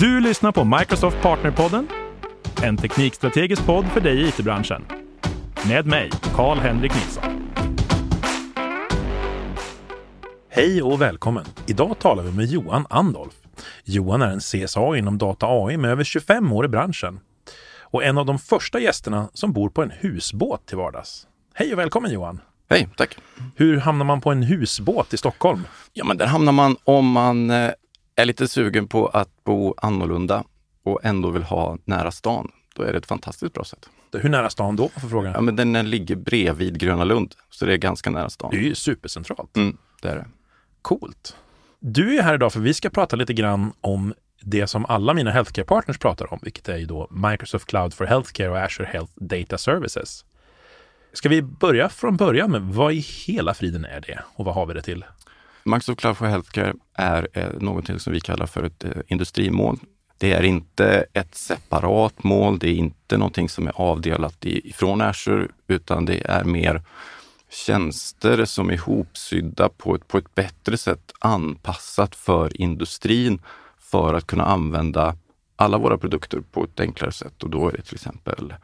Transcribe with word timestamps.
Du 0.00 0.20
lyssnar 0.20 0.52
på 0.52 0.64
Microsoft 0.64 1.22
Partnerpodden, 1.22 1.88
en 2.62 2.76
teknikstrategisk 2.76 3.66
podd 3.66 3.86
för 3.86 4.00
dig 4.00 4.22
i 4.22 4.28
it-branschen. 4.28 4.84
Med 5.68 5.86
mig, 5.86 6.10
Karl-Henrik 6.34 6.94
Nilsson. 6.94 7.50
Hej 10.48 10.82
och 10.82 11.00
välkommen! 11.00 11.44
Idag 11.66 11.98
talar 11.98 12.22
vi 12.22 12.32
med 12.32 12.46
Johan 12.46 12.86
Andolf. 12.90 13.34
Johan 13.84 14.22
är 14.22 14.28
en 14.28 14.40
CSA 14.40 14.96
inom 14.96 15.18
data 15.18 15.46
AI 15.46 15.76
med 15.76 15.90
över 15.90 16.04
25 16.04 16.52
år 16.52 16.64
i 16.64 16.68
branschen 16.68 17.20
och 17.80 18.04
en 18.04 18.18
av 18.18 18.26
de 18.26 18.38
första 18.38 18.80
gästerna 18.80 19.28
som 19.32 19.52
bor 19.52 19.68
på 19.68 19.82
en 19.82 19.90
husbåt 19.90 20.66
till 20.66 20.76
vardags. 20.76 21.26
Hej 21.54 21.72
och 21.72 21.78
välkommen 21.78 22.12
Johan! 22.12 22.40
Hej, 22.70 22.88
tack! 22.96 23.18
Hur 23.54 23.76
hamnar 23.76 24.04
man 24.04 24.20
på 24.20 24.30
en 24.30 24.42
husbåt 24.42 25.14
i 25.14 25.16
Stockholm? 25.16 25.66
Ja, 25.92 26.04
men 26.04 26.16
där 26.16 26.26
hamnar 26.26 26.52
man 26.52 26.76
om 26.84 27.10
man 27.10 27.50
eh, 27.50 27.70
är 28.16 28.24
lite 28.24 28.48
sugen 28.48 28.88
på 28.88 29.06
att 29.06 29.44
bo 29.44 29.74
annorlunda 29.76 30.44
och 30.82 31.00
ändå 31.04 31.30
vill 31.30 31.42
ha 31.42 31.78
nära 31.84 32.10
stan. 32.10 32.52
Då 32.74 32.82
är 32.82 32.92
det 32.92 32.98
ett 32.98 33.06
fantastiskt 33.06 33.52
bra 33.52 33.64
sätt. 33.64 33.88
Hur 34.12 34.28
nära 34.28 34.50
stan 34.50 34.76
då, 34.76 34.88
för 34.88 35.08
frågan? 35.08 35.32
Ja, 35.32 35.40
men 35.40 35.56
den 35.56 35.90
ligger 35.90 36.16
bredvid 36.16 36.78
Gröna 36.78 37.04
Lund, 37.04 37.34
så 37.50 37.66
det 37.66 37.72
är 37.72 37.76
ganska 37.76 38.10
nära 38.10 38.30
stan. 38.30 38.50
Det 38.50 38.56
är 38.56 38.62
ju 38.62 38.74
supercentralt. 38.74 39.56
Mm, 39.56 39.76
det 40.02 40.08
är 40.08 40.16
det. 40.16 40.26
Coolt. 40.82 41.36
Du 41.80 42.18
är 42.18 42.22
här 42.22 42.34
idag 42.34 42.52
för 42.52 42.60
vi 42.60 42.74
ska 42.74 42.90
prata 42.90 43.16
lite 43.16 43.32
grann 43.32 43.72
om 43.80 44.14
det 44.40 44.66
som 44.66 44.86
alla 44.86 45.14
mina 45.14 45.30
healthcare 45.30 45.64
partners 45.64 45.98
pratar 45.98 46.32
om, 46.32 46.38
vilket 46.42 46.68
är 46.68 46.76
ju 46.76 46.86
då 46.86 47.08
Microsoft 47.10 47.66
Cloud 47.66 47.94
for 47.94 48.04
Healthcare 48.04 48.48
och 48.48 48.58
Azure 48.58 48.88
Health 48.92 49.12
Data 49.16 49.58
Services. 49.58 50.24
Ska 51.12 51.28
vi 51.28 51.42
börja 51.42 51.88
från 51.88 52.16
början 52.16 52.50
med 52.50 52.62
vad 52.62 52.92
i 52.92 52.98
hela 52.98 53.54
friden 53.54 53.84
är 53.84 54.00
det 54.00 54.22
och 54.34 54.44
vad 54.44 54.54
har 54.54 54.66
vi 54.66 54.74
det 54.74 54.82
till? 54.82 55.04
Max 55.66 55.88
of 55.88 55.96
Cloud 55.96 56.16
for 56.16 56.26
Healthcare 56.26 56.74
är 56.94 57.28
eh, 57.32 57.50
någonting 57.60 57.98
som 57.98 58.12
vi 58.12 58.20
kallar 58.20 58.46
för 58.46 58.62
ett 58.62 58.84
eh, 58.84 58.90
industrimål. 59.06 59.78
Det 60.18 60.32
är 60.32 60.42
inte 60.42 61.06
ett 61.12 61.34
separat 61.34 62.24
mål, 62.24 62.58
det 62.58 62.68
är 62.68 62.74
inte 62.74 63.16
någonting 63.16 63.48
som 63.48 63.66
är 63.66 63.72
avdelat 63.80 64.36
ifrån 64.40 65.00
Azure, 65.00 65.48
utan 65.66 66.04
det 66.04 66.30
är 66.30 66.44
mer 66.44 66.82
tjänster 67.50 68.44
som 68.44 68.70
är 68.70 68.74
ihopsydda 68.74 69.68
på 69.68 69.94
ett, 69.94 70.08
på 70.08 70.18
ett 70.18 70.34
bättre 70.34 70.76
sätt 70.78 71.12
anpassat 71.18 72.14
för 72.14 72.60
industrin 72.60 73.42
för 73.78 74.14
att 74.14 74.26
kunna 74.26 74.44
använda 74.44 75.16
alla 75.56 75.78
våra 75.78 75.98
produkter 75.98 76.40
på 76.52 76.64
ett 76.64 76.80
enklare 76.80 77.12
sätt. 77.12 77.42
Och 77.42 77.50
då 77.50 77.68
är 77.68 77.72
det 77.72 77.82
till 77.82 77.94
exempel 77.94 78.54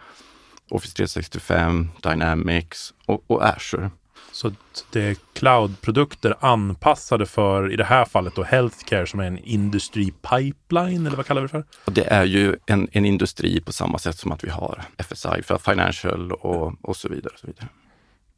Office 0.69 0.97
365, 0.97 1.89
Dynamics 2.03 2.95
och, 3.07 3.25
och 3.27 3.45
Azure. 3.45 3.91
Så 4.33 4.53
det 4.91 5.03
är 5.03 5.17
cloudprodukter 5.33 6.35
anpassade 6.41 7.27
för, 7.27 7.73
i 7.73 7.77
det 7.77 7.85
här 7.85 8.05
fallet 8.05 8.35
då, 8.35 8.43
healthcare 8.43 9.07
som 9.07 9.21
är 9.21 9.25
en 9.25 9.39
industripipeline 9.39 11.07
eller 11.07 11.17
vad 11.17 11.27
kallar 11.27 11.41
vi 11.41 11.47
det 11.47 11.51
för? 11.51 11.65
Det 11.85 12.05
är 12.05 12.25
ju 12.25 12.57
en, 12.67 12.89
en 12.93 13.05
industri 13.05 13.61
på 13.61 13.73
samma 13.73 13.99
sätt 13.99 14.19
som 14.19 14.33
att 14.33 14.45
vi 14.45 14.51
har 14.51 14.83
FSI 14.99 15.43
för 15.43 15.59
Financial 15.59 16.33
och, 16.33 16.75
och 16.83 16.97
så 16.97 17.09
vidare. 17.09 17.33
Och 17.35 17.41
så 17.41 17.47
vidare. 17.47 17.69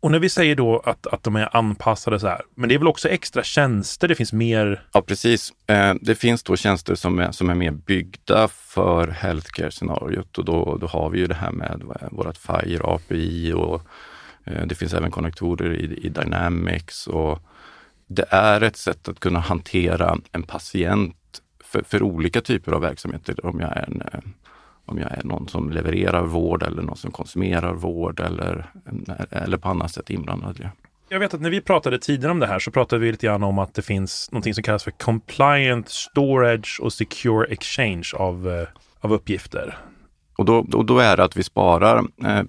Och 0.05 0.11
när 0.11 0.19
vi 0.19 0.29
säger 0.29 0.57
då 0.57 0.79
att, 0.79 1.07
att 1.07 1.23
de 1.23 1.37
är 1.37 1.57
anpassade 1.57 2.21
så 2.21 2.27
här, 2.27 2.43
men 2.55 2.69
det 2.69 2.75
är 2.75 2.79
väl 2.79 2.89
också 2.89 3.09
extra 3.09 3.43
tjänster, 3.43 4.09
det 4.09 4.15
finns 4.15 4.33
mer? 4.33 4.87
Ja, 4.93 5.03
precis. 5.03 5.53
Eh, 5.67 5.95
det 6.01 6.15
finns 6.15 6.43
då 6.43 6.57
tjänster 6.57 6.95
som 6.95 7.19
är, 7.19 7.33
som 7.33 7.51
är 7.51 7.55
mer 7.55 7.71
byggda 7.71 8.49
för 8.49 9.09
healthcare-scenariot 9.09 10.39
och 10.39 10.45
då, 10.45 10.77
då 10.81 10.87
har 10.87 11.11
vi 11.11 11.19
ju 11.19 11.27
det 11.27 11.35
här 11.35 11.51
med 11.51 11.83
vårt 12.11 12.37
FIRE 12.37 12.85
API 12.85 13.53
och 13.53 13.75
eh, 13.75 13.81
det 14.45 14.75
finns 14.75 14.95
även 14.95 15.11
konnektorer 15.11 15.75
i, 15.75 16.07
i 16.07 16.09
Dynamics 16.09 17.07
och 17.07 17.43
det 18.07 18.25
är 18.31 18.61
ett 18.61 18.77
sätt 18.77 19.09
att 19.09 19.21
kunna 19.21 19.41
hantera 19.41 20.19
en 20.33 20.43
patient 20.43 21.17
för, 21.65 21.83
för 21.83 22.03
olika 22.03 22.41
typer 22.41 22.73
av 22.73 22.81
verksamheter. 22.81 23.47
Om 23.47 23.61
jag 23.61 23.77
är 23.77 23.85
en 23.89 24.03
eh, 24.13 24.21
om 24.87 24.99
jag 24.99 25.13
är 25.13 25.25
någon 25.25 25.49
som 25.49 25.71
levererar 25.71 26.23
vård 26.23 26.63
eller 26.63 26.83
någon 26.83 26.97
som 26.97 27.11
konsumerar 27.11 27.75
vård 27.75 28.21
eller, 28.21 28.71
eller 29.31 29.57
på 29.57 29.69
annat 29.69 29.93
sätt 29.93 30.11
inblandad 30.11 30.57
det. 30.57 30.71
Jag 31.09 31.19
vet 31.19 31.35
att 31.35 31.41
när 31.41 31.51
vi 31.51 31.61
pratade 31.61 31.99
tidigare 31.99 32.33
om 32.33 32.39
det 32.39 32.47
här 32.47 32.59
så 32.59 32.71
pratade 32.71 33.01
vi 33.01 33.11
lite 33.11 33.27
grann 33.27 33.43
om 33.43 33.59
att 33.59 33.75
det 33.75 33.83
finns 33.83 34.29
någonting 34.33 34.55
som 34.55 34.63
kallas 34.63 34.85
för 34.85 34.91
compliant 34.91 35.89
storage 35.89 36.81
och 36.83 36.93
secure 36.93 37.47
exchange 37.47 38.11
av, 38.15 38.49
eh, 38.49 38.69
av 39.01 39.13
uppgifter. 39.13 39.79
Och 40.37 40.45
då, 40.45 40.67
och 40.73 40.85
då 40.85 40.99
är 40.99 41.17
det 41.17 41.25
att 41.25 41.37
vi 41.37 41.43
sparar 41.43 41.99
eh, 42.25 42.43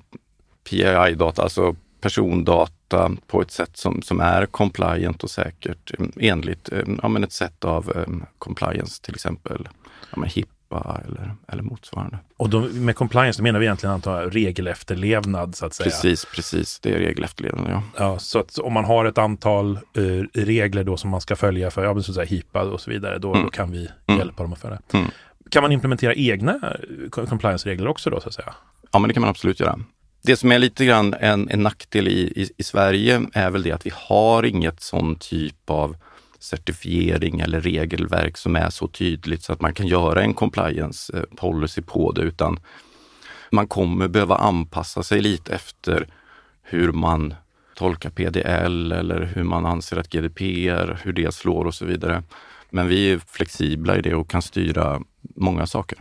PII-data, 0.70 1.44
alltså 1.44 1.76
persondata 2.06 3.12
på 3.28 3.42
ett 3.42 3.52
sätt 3.52 3.78
som, 3.78 4.02
som 4.02 4.20
är 4.20 4.46
compliant 4.46 5.24
och 5.24 5.30
säkert 5.30 6.00
eh, 6.00 6.06
enligt 6.20 6.72
eh, 6.72 6.84
ja, 7.02 7.08
men 7.08 7.24
ett 7.24 7.32
sätt 7.32 7.66
av 7.66 7.92
um, 7.96 8.26
compliance, 8.38 9.02
till 9.02 9.16
exempel 9.16 9.68
ja, 10.16 10.24
HIP 10.24 10.50
Europa 10.76 11.02
eller, 11.06 11.36
eller 11.48 11.64
motsvarande. 11.64 12.18
Och 12.38 12.50
då, 12.50 12.60
med 12.60 12.96
compliance, 12.96 13.42
menar 13.42 13.60
vi 13.60 13.66
egentligen 13.66 13.94
antar 13.94 14.26
regelefterlevnad 14.26 15.56
så 15.56 15.66
att 15.66 15.74
säga? 15.74 15.90
Precis, 15.90 16.26
precis. 16.36 16.80
Det 16.80 16.96
är 16.96 17.00
regelefterlevnad, 17.00 17.72
ja. 17.72 17.84
ja 17.98 18.20
så 18.20 18.40
att 18.40 18.58
om 18.58 18.74
man 18.74 18.86
har 18.86 19.06
ett 19.06 19.18
antal 19.18 19.80
uh, 19.98 20.24
regler 20.34 20.84
då 20.84 20.98
som 20.98 21.10
man 21.10 21.22
ska 21.22 21.36
följa 21.36 21.72
för, 21.72 21.84
ja, 21.84 21.94
så 22.02 22.12
att 22.12 22.16
säga, 22.16 22.26
HIPA 22.26 22.62
och 22.62 22.82
så 22.82 22.92
vidare, 22.92 23.18
då, 23.18 23.34
mm. 23.34 23.46
då 23.46 23.52
kan 23.52 23.72
vi 23.72 23.90
mm. 24.08 24.20
hjälpa 24.20 24.44
dem 24.44 24.54
att 24.54 24.60
följa. 24.60 24.80
Mm. 24.94 25.08
Kan 25.50 25.62
man 25.62 25.72
implementera 25.72 26.14
egna 26.14 26.52
eh, 26.54 27.26
compliance-regler 27.26 27.88
också 27.88 28.10
då 28.10 28.20
så 28.20 28.28
att 28.28 28.34
säga? 28.34 28.54
Ja, 28.92 29.00
men 29.00 29.08
det 29.08 29.14
kan 29.14 29.22
man 29.22 29.30
absolut 29.30 29.60
göra. 29.60 29.80
Det 30.26 30.36
som 30.36 30.52
är 30.52 30.60
lite 30.60 30.86
grann 30.86 31.14
en, 31.14 31.50
en 31.50 31.64
nackdel 31.64 32.08
i, 32.08 32.42
i, 32.42 32.50
i 32.58 32.64
Sverige 32.64 33.26
är 33.34 33.50
väl 33.50 33.64
det 33.64 33.72
att 33.72 33.86
vi 33.86 33.92
har 33.94 34.46
inget 34.46 34.82
sån 34.82 35.16
typ 35.16 35.70
av 35.70 35.96
certifiering 36.40 37.40
eller 37.40 37.62
regelverk 37.62 38.38
som 38.38 38.56
är 38.56 38.70
så 38.70 38.88
tydligt 38.88 39.44
så 39.44 39.54
att 39.54 39.62
man 39.62 39.74
kan 39.74 39.88
göra 39.88 40.22
en 40.22 40.34
compliance 40.34 41.18
eh, 41.18 41.24
policy 41.36 41.82
på 41.82 42.12
det, 42.12 42.22
utan 42.22 42.60
man 43.52 43.68
kommer 43.68 44.08
behöva 44.08 44.36
anpassa 44.36 45.04
sig 45.04 45.22
lite 45.22 45.56
efter 45.56 46.08
hur 46.64 46.92
man 46.92 47.34
tolkar 47.76 48.10
PDL 48.10 48.92
eller 48.92 49.32
hur 49.36 49.44
man 49.44 49.66
anser 49.66 49.98
att 49.98 50.10
GDPR, 50.10 51.00
hur 51.04 51.14
det 51.14 51.34
slår 51.34 51.66
och 51.66 51.76
så 51.76 51.86
vidare. 51.86 52.24
Men 52.70 52.88
vi 52.88 53.12
är 53.12 53.20
flexibla 53.28 53.98
i 53.98 54.02
det 54.02 54.16
och 54.16 54.30
kan 54.30 54.42
styra 54.42 55.02
många 55.36 55.68
saker. 55.68 55.98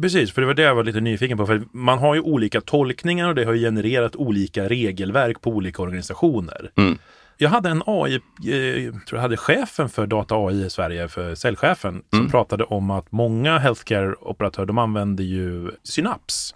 Precis, 0.00 0.32
för 0.32 0.40
det 0.40 0.46
var 0.46 0.54
det 0.54 0.62
jag 0.62 0.74
var 0.74 0.84
lite 0.84 1.00
nyfiken 1.00 1.38
på. 1.38 1.46
För 1.46 1.62
man 1.72 1.98
har 1.98 2.14
ju 2.14 2.20
olika 2.20 2.60
tolkningar 2.60 3.28
och 3.28 3.34
det 3.34 3.44
har 3.44 3.54
genererat 3.54 4.16
olika 4.16 4.68
regelverk 4.68 5.40
på 5.40 5.50
olika 5.50 5.82
organisationer. 5.82 6.70
Mm. 6.76 6.98
Jag 7.36 7.50
hade 7.50 7.70
en 7.70 7.82
AI, 7.86 8.14
eh, 8.14 8.92
tror 8.92 9.18
jag 9.18 9.20
hade 9.20 9.36
chefen 9.36 9.88
för 9.88 10.06
data 10.06 10.34
AI 10.34 10.64
i 10.64 10.70
Sverige, 10.70 11.08
för 11.08 11.34
säljchefen, 11.34 12.02
som 12.10 12.18
mm. 12.18 12.30
pratade 12.30 12.64
om 12.64 12.90
att 12.90 13.12
många 13.12 13.58
healthcare-operatörer, 13.58 14.66
de 14.66 14.78
använder 14.78 15.24
ju 15.24 15.70
Synaps 15.82 16.54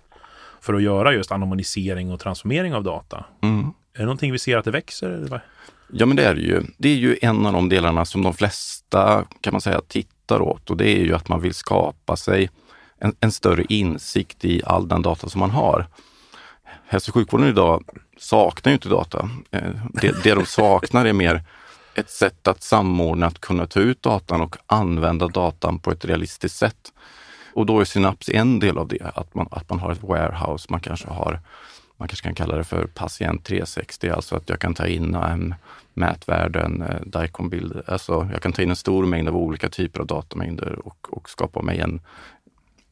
för 0.61 0.75
att 0.75 0.83
göra 0.83 1.15
just 1.15 1.33
anonymisering 1.33 2.12
och 2.12 2.21
transformering 2.21 2.75
av 2.75 2.84
data. 2.84 3.25
Mm. 3.43 3.61
Är 3.95 3.99
det 3.99 4.05
någonting 4.05 4.33
vi 4.33 4.39
ser 4.39 4.57
att 4.57 4.65
det 4.65 4.71
växer? 4.71 5.11
Eller? 5.11 5.41
Ja, 5.93 6.07
men 6.07 6.17
det 6.17 6.25
är 6.25 6.34
det 6.34 6.41
ju. 6.41 6.62
Det 6.78 6.89
är 6.89 6.97
ju 6.97 7.17
en 7.22 7.47
av 7.47 7.53
de 7.53 7.69
delarna 7.69 8.05
som 8.05 8.22
de 8.22 8.34
flesta 8.34 9.25
kan 9.41 9.53
man 9.53 9.61
säga 9.61 9.81
tittar 9.89 10.41
åt 10.43 10.71
och 10.71 10.77
det 10.77 10.89
är 10.89 11.05
ju 11.05 11.15
att 11.15 11.28
man 11.28 11.41
vill 11.41 11.55
skapa 11.55 12.17
sig 12.17 12.51
en, 13.00 13.15
en 13.21 13.33
större 13.33 13.65
insikt 13.69 14.44
i 14.44 14.62
all 14.65 14.88
den 14.88 15.03
data 15.03 15.28
som 15.28 15.38
man 15.38 15.50
har. 15.50 15.87
Hälso 16.87 17.11
och 17.11 17.15
sjukvården 17.15 17.47
idag 17.47 17.84
saknar 18.19 18.71
ju 18.71 18.75
inte 18.75 18.88
data. 18.88 19.31
Eh, 19.50 19.71
det, 19.93 20.22
det 20.22 20.34
de 20.34 20.47
saknar 20.47 21.05
är 21.05 21.12
mer 21.12 21.43
ett 21.94 22.10
sätt 22.10 22.49
att 22.49 22.62
samordna, 22.62 23.27
att 23.27 23.41
kunna 23.41 23.66
ta 23.66 23.81
ut 23.81 24.03
datan 24.03 24.41
och 24.41 24.56
använda 24.66 25.28
datan 25.28 25.78
på 25.78 25.91
ett 25.91 26.05
realistiskt 26.05 26.59
sätt. 26.59 26.93
Och 27.55 27.66
då 27.66 27.81
är 27.81 27.84
Synaps 27.84 28.28
en 28.28 28.59
del 28.59 28.78
av 28.78 28.89
det, 28.89 29.12
att 29.15 29.34
man, 29.34 29.49
att 29.50 29.71
man 29.71 29.78
har 29.78 29.93
ett 29.93 30.03
warehouse, 30.03 30.66
man 30.71 30.81
kanske 30.81 31.09
har 31.09 31.41
man 32.00 32.09
kanske 32.09 32.25
kan 32.25 32.34
kalla 32.34 32.56
det 32.56 32.65
för 32.65 32.87
patient 32.87 33.44
360, 33.44 34.09
alltså 34.09 34.37
att 34.37 34.49
jag 34.49 34.59
kan 34.59 34.75
ta 34.75 34.87
in 34.87 35.15
um, 35.15 35.55
mätvärden, 35.94 36.83
eh, 36.83 36.89
uh, 36.89 37.21
Dicom-bild. 37.21 37.83
alltså 37.87 38.28
jag 38.33 38.43
kan 38.43 38.53
ta 38.53 38.62
in 38.62 38.71
en 38.71 38.77
stor 38.77 39.06
mängd 39.06 39.28
av 39.28 39.37
olika 39.37 39.69
typer 39.69 40.00
av 40.00 40.06
datamängder 40.06 40.78
och, 40.87 41.07
och 41.10 41.30
skapa 41.30 41.63
mig 41.63 41.80
en, 41.80 42.01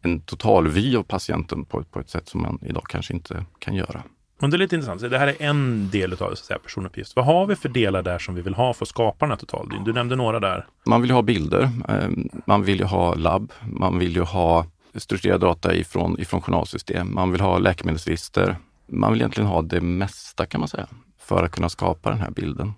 en 0.08 0.20
totalvy 0.20 0.96
av 0.96 1.02
patienten 1.02 1.64
på, 1.64 1.84
på 1.84 2.00
ett 2.00 2.10
sätt 2.10 2.28
som 2.28 2.42
man 2.42 2.58
idag 2.62 2.84
kanske 2.88 3.14
inte 3.14 3.44
kan 3.58 3.74
göra. 3.74 4.02
Men 4.40 4.50
det 4.50 4.56
är 4.56 4.58
lite 4.58 4.74
intressant. 4.76 5.10
Det 5.10 5.18
här 5.18 5.26
är 5.26 5.36
en 5.38 5.90
del 5.90 6.12
av 6.12 6.16
så 6.16 6.36
säga, 6.36 6.58
personuppgift. 6.58 7.16
Vad 7.16 7.24
har 7.24 7.46
vi 7.46 7.56
för 7.56 7.68
delar 7.68 8.02
där 8.02 8.18
som 8.18 8.34
vi 8.34 8.42
vill 8.42 8.54
ha 8.54 8.74
för 8.74 8.84
att 8.84 8.88
skapa 8.88 9.24
den 9.26 9.30
här 9.30 9.36
totaldyn? 9.36 9.84
Du 9.84 9.92
nämnde 9.92 10.16
några 10.16 10.40
där. 10.40 10.66
Man 10.86 11.00
vill 11.00 11.10
ju 11.10 11.14
ha 11.14 11.22
bilder. 11.22 11.70
Ehm, 11.88 12.28
man 12.46 12.62
vill 12.62 12.78
ju 12.78 12.84
ha 12.84 13.14
labb. 13.14 13.52
Man 13.62 13.98
vill 13.98 14.16
ju 14.16 14.22
ha 14.22 14.66
strukturerad 14.94 15.40
data 15.40 15.74
ifrån, 15.74 16.20
ifrån 16.20 16.40
journalsystem. 16.40 17.14
Man 17.14 17.32
vill 17.32 17.40
ha 17.40 17.58
läkemedelsregister. 17.58 18.56
Man 18.86 19.12
vill 19.12 19.20
egentligen 19.20 19.48
ha 19.48 19.62
det 19.62 19.80
mesta 19.80 20.46
kan 20.46 20.60
man 20.60 20.68
säga 20.68 20.86
för 21.18 21.44
att 21.44 21.50
kunna 21.50 21.68
skapa 21.68 22.10
den 22.10 22.20
här 22.20 22.30
bilden. 22.30 22.72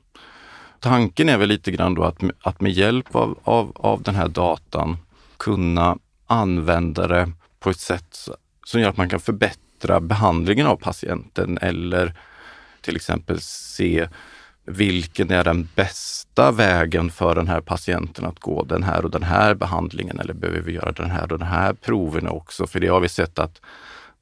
Tanken 0.80 1.28
är 1.28 1.38
väl 1.38 1.48
lite 1.48 1.70
grann 1.70 1.94
då 1.94 2.02
att, 2.04 2.22
att 2.42 2.60
med 2.60 2.72
hjälp 2.72 3.16
av, 3.16 3.38
av, 3.44 3.72
av 3.74 4.02
den 4.02 4.14
här 4.14 4.28
datan 4.28 4.96
kunna 5.36 5.98
användare 6.30 7.32
på 7.60 7.70
ett 7.70 7.80
sätt 7.80 8.28
som 8.66 8.80
gör 8.80 8.88
att 8.88 8.96
man 8.96 9.08
kan 9.08 9.20
förbättra 9.20 10.00
behandlingen 10.00 10.66
av 10.66 10.76
patienten 10.76 11.58
eller 11.58 12.14
till 12.80 12.96
exempel 12.96 13.40
se 13.40 14.08
vilken 14.64 15.30
är 15.30 15.44
den 15.44 15.68
bästa 15.74 16.52
vägen 16.52 17.10
för 17.10 17.34
den 17.34 17.48
här 17.48 17.60
patienten 17.60 18.24
att 18.24 18.40
gå 18.40 18.64
den 18.64 18.82
här 18.82 19.04
och 19.04 19.10
den 19.10 19.22
här 19.22 19.54
behandlingen 19.54 20.20
eller 20.20 20.34
behöver 20.34 20.60
vi 20.60 20.72
göra 20.72 20.92
den 20.92 21.10
här 21.10 21.22
och 21.22 21.38
den 21.38 21.48
här 21.48 21.72
proven 21.72 22.28
också? 22.28 22.66
För 22.66 22.80
det 22.80 22.88
har 22.88 23.00
vi 23.00 23.08
sett 23.08 23.38
att 23.38 23.60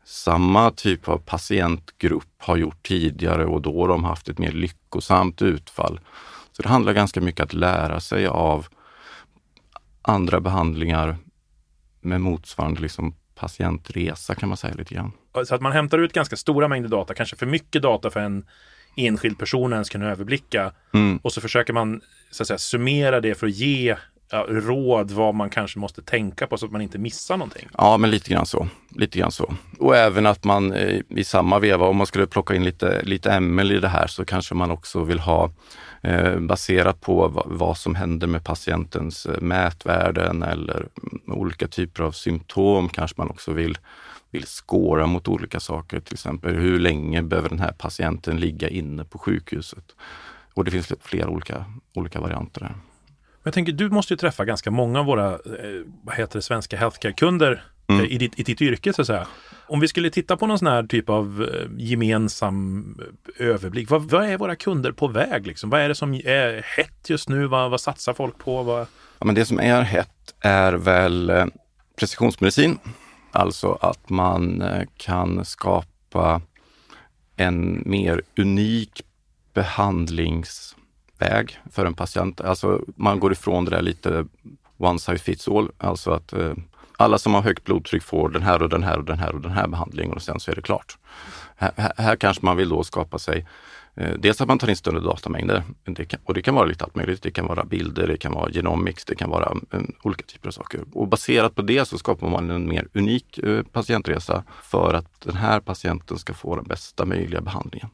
samma 0.05 0.71
typ 0.71 1.09
av 1.09 1.19
patientgrupp 1.19 2.35
har 2.39 2.57
gjort 2.57 2.87
tidigare 2.87 3.47
och 3.47 3.63
då 3.63 3.81
har 3.81 3.89
de 3.89 4.05
haft 4.05 4.29
ett 4.29 4.39
mer 4.39 4.53
lyckosamt 4.53 5.43
utfall. 5.43 6.01
Så 6.53 6.63
det 6.63 6.69
handlar 6.69 6.93
ganska 6.93 7.21
mycket 7.21 7.45
att 7.45 7.53
lära 7.53 8.01
sig 8.01 8.27
av 8.27 8.67
andra 10.03 10.41
behandlingar 10.41 11.17
med 12.09 12.21
motsvarande 12.21 12.81
liksom 12.81 13.15
patientresa 13.35 14.35
kan 14.35 14.49
man 14.49 14.59
säga 14.59 14.75
lite 14.75 14.95
grann. 14.95 15.13
Så 15.45 15.55
att 15.55 15.61
man 15.61 15.73
hämtar 15.73 15.99
ut 15.99 16.13
ganska 16.13 16.37
stora 16.37 16.69
mängder 16.69 16.89
data, 16.89 17.15
kanske 17.15 17.37
för 17.37 17.47
mycket 17.47 17.83
data 17.83 18.11
för 18.11 18.21
en 18.21 18.45
enskild 18.97 19.39
person 19.39 19.73
ens 19.73 19.89
kan 19.89 20.03
överblicka. 20.03 20.73
Mm. 20.95 21.21
Och 21.23 21.33
så 21.33 21.41
försöker 21.41 21.73
man 21.73 22.01
så 22.31 22.43
att 22.43 22.47
säga, 22.47 22.59
summera 22.59 23.21
det 23.21 23.35
för 23.35 23.47
att 23.47 23.55
ge 23.55 23.97
ja, 24.31 24.47
råd 24.49 25.11
vad 25.11 25.35
man 25.35 25.51
kanske 25.51 25.79
måste 25.79 26.03
tänka 26.03 26.47
på 26.47 26.59
så 26.59 26.67
att 26.67 26.73
man 26.73 26.81
inte 26.81 26.99
missar 26.99 27.37
någonting. 27.37 27.69
Ja, 27.79 27.97
men 27.97 28.11
lite 28.11 28.31
grann 28.31 28.47
så. 28.47 28.69
Lite 28.91 29.19
grann 29.19 29.33
så. 29.33 29.55
Och 29.79 29.97
även 29.97 30.27
att 30.27 30.45
man 30.45 30.73
eh, 30.73 31.01
i 31.09 31.25
samma 31.25 31.59
veva, 31.59 31.87
om 31.87 31.97
man 31.97 32.07
skulle 32.07 32.27
plocka 32.27 32.55
in 32.55 32.65
lite, 32.65 33.03
lite 33.03 33.41
ML 33.41 33.73
i 33.73 33.81
det 33.81 33.89
här, 33.89 34.07
så 34.07 34.25
kanske 34.25 34.55
man 34.55 34.71
också 34.71 35.05
vill 35.05 35.19
ha 35.19 35.51
Eh, 36.03 36.39
baserat 36.41 37.00
på 37.00 37.43
vad, 37.47 37.79
som 37.79 37.95
händer 37.95 38.27
med 38.27 38.45
patientens 38.45 39.27
eh, 39.27 39.41
mätvärden 39.41 40.43
eller 40.43 40.77
mm, 40.77 41.39
olika 41.39 41.69
typer 41.69 42.03
av 42.03 42.12
symptom 42.12 42.89
kanske 42.89 43.15
man 43.19 43.31
också 43.31 43.53
vill 43.53 43.79
vill 44.31 44.47
skåra 44.47 45.06
mot 45.06 45.29
olika 45.29 45.61
saker, 45.61 46.00
till 46.00 46.15
exempel 46.15 46.55
hur 46.55 46.79
länge 46.79 47.23
behöver 47.23 47.49
den 47.49 47.59
här 47.59 47.73
patienten 47.73 48.41
ligga 48.41 48.69
inne 48.69 49.05
på 49.05 49.19
sjukhuset? 49.19 49.85
Och 50.55 50.65
det 50.65 50.71
finns 50.71 50.93
flera 51.00 51.29
olika, 51.29 51.65
olika 51.95 52.21
varianter 52.21 52.61
där. 52.61 52.75
Jag 53.43 53.55
tänker, 53.55 53.73
du 53.73 53.91
måste 53.91 54.12
ju 54.12 54.19
träffa 54.19 54.45
ganska 54.45 54.71
många 54.71 55.00
av 55.00 55.06
våra 55.06 55.33
eh, 55.33 55.85
vad 56.03 56.17
heter 56.17 56.39
det, 56.39 56.43
svenska 56.43 56.77
healthcare-kunder 56.77 57.65
mm. 57.88 58.05
i, 58.05 58.19
ditt, 58.19 58.38
i 58.40 58.43
ditt 58.43 58.62
yrke 58.62 58.93
så 58.93 59.02
att 59.02 59.06
säga. 59.06 59.26
Om 59.67 59.81
vi 59.81 59.88
skulle 59.88 60.11
titta 60.11 60.37
på 60.37 60.46
någon 60.46 60.58
sån 60.58 60.69
här 60.69 60.82
typ 60.82 61.08
av 61.08 61.49
eh, 61.55 61.69
gemensam 61.76 62.94
eh, 63.38 63.46
överblick. 63.46 63.90
Vad, 63.90 64.02
vad, 64.02 64.25
är 64.25 64.38
våra 64.38 64.56
kunder 64.56 64.93
på 64.93 65.08
väg? 65.08 65.46
Liksom? 65.46 65.70
Vad 65.70 65.81
är 65.81 65.88
det 65.88 65.94
som 65.94 66.14
är 66.14 66.62
hett 66.76 67.11
just 67.11 67.29
nu? 67.29 67.46
Vad, 67.46 67.70
vad 67.70 67.81
satsar 67.81 68.14
folk 68.14 68.38
på? 68.38 68.62
Vad... 68.62 68.87
Ja, 69.19 69.26
men 69.26 69.35
det 69.35 69.44
som 69.44 69.61
är 69.61 69.82
hett 69.82 70.35
är 70.40 70.73
väl 70.73 71.31
eh, 71.31 71.46
precisionsmedicin. 71.96 72.79
Alltså 73.32 73.79
att 73.81 74.11
man 74.11 74.64
kan 74.96 75.44
skapa 75.44 76.40
en 77.37 77.82
mer 77.87 78.23
unik 78.37 79.02
behandlings 79.55 80.76
väg 81.19 81.58
för 81.70 81.87
en 81.87 81.94
patient. 81.94 82.40
Alltså 82.40 82.81
man 82.96 83.20
går 83.20 83.32
ifrån 83.32 83.64
det 83.64 83.70
där 83.70 83.82
lite 83.82 84.26
one 84.76 84.99
size 84.99 85.19
fits 85.19 85.49
all, 85.49 85.70
alltså 85.79 86.11
att 86.11 86.32
alla 86.99 87.19
som 87.19 87.35
har 87.35 87.43
högt 87.43 87.65
blodtryck 87.65 88.03
får 88.03 88.29
den 88.29 88.43
här 88.43 88.62
och 88.62 88.69
den 88.69 88.83
här 88.83 88.99
och 88.99 89.05
den 89.05 89.19
här 89.19 89.35
och 89.35 89.41
den 89.41 89.53
här 89.53 89.69
behandlingen 89.69 90.12
och 90.12 90.23
sen 90.23 90.41
så 90.41 90.50
är 90.50 90.55
det 90.55 90.62
klart. 90.62 90.99
Här, 91.56 91.93
här 91.97 92.17
kanske 92.17 92.45
man 92.45 92.56
vill 92.56 92.69
då 92.69 92.85
skapa 92.85 93.19
sig 93.19 93.47
eh, 93.95 94.12
Dels 94.19 94.41
att 94.41 94.49
man 94.49 94.59
tar 94.59 94.71
in 94.71 94.77
större 94.77 95.00
datamängder 95.00 95.62
det 95.85 96.05
kan, 96.05 96.21
och 96.25 96.35
det 96.35 96.43
kan 96.43 96.55
vara 96.55 96.67
lite 96.67 96.85
allt 96.85 96.95
möjligt. 96.95 97.23
Det 97.23 97.31
kan 97.31 97.47
vara 97.47 97.65
bilder, 97.65 98.06
det 98.06 98.17
kan 98.17 98.33
vara 98.33 98.50
genomics, 98.50 99.05
det 99.05 99.15
kan 99.15 99.31
vara 99.31 99.56
um, 99.71 99.93
olika 100.03 100.23
typer 100.23 100.49
av 100.49 100.53
saker. 100.53 100.81
Och 100.93 101.09
baserat 101.09 101.55
på 101.55 101.62
det 101.62 101.89
så 101.89 101.99
skapar 101.99 102.29
man 102.29 102.50
en 102.50 102.69
mer 102.69 102.89
unik 102.95 103.41
uh, 103.45 103.62
patientresa 103.62 104.45
för 104.62 104.95
att 104.95 105.21
den 105.21 105.37
här 105.37 105.61
patienten 105.61 106.19
ska 106.19 106.35
få 106.35 106.56
den 106.56 106.65
bästa 106.65 107.05
möjliga 107.05 107.41
behandlingen. 107.41 107.89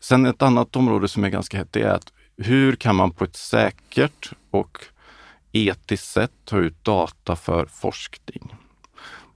Sen 0.00 0.26
ett 0.26 0.42
annat 0.42 0.76
område 0.76 1.08
som 1.08 1.24
är 1.24 1.28
ganska 1.28 1.56
hett, 1.56 1.72
det 1.72 1.82
är 1.82 1.94
att 1.94 2.12
hur 2.36 2.76
kan 2.76 2.96
man 2.96 3.10
på 3.10 3.24
ett 3.24 3.36
säkert 3.36 4.32
och 4.50 4.78
etiskt 5.52 6.08
sätt 6.08 6.32
ta 6.44 6.58
ut 6.58 6.84
data 6.84 7.36
för 7.36 7.66
forskning? 7.66 8.54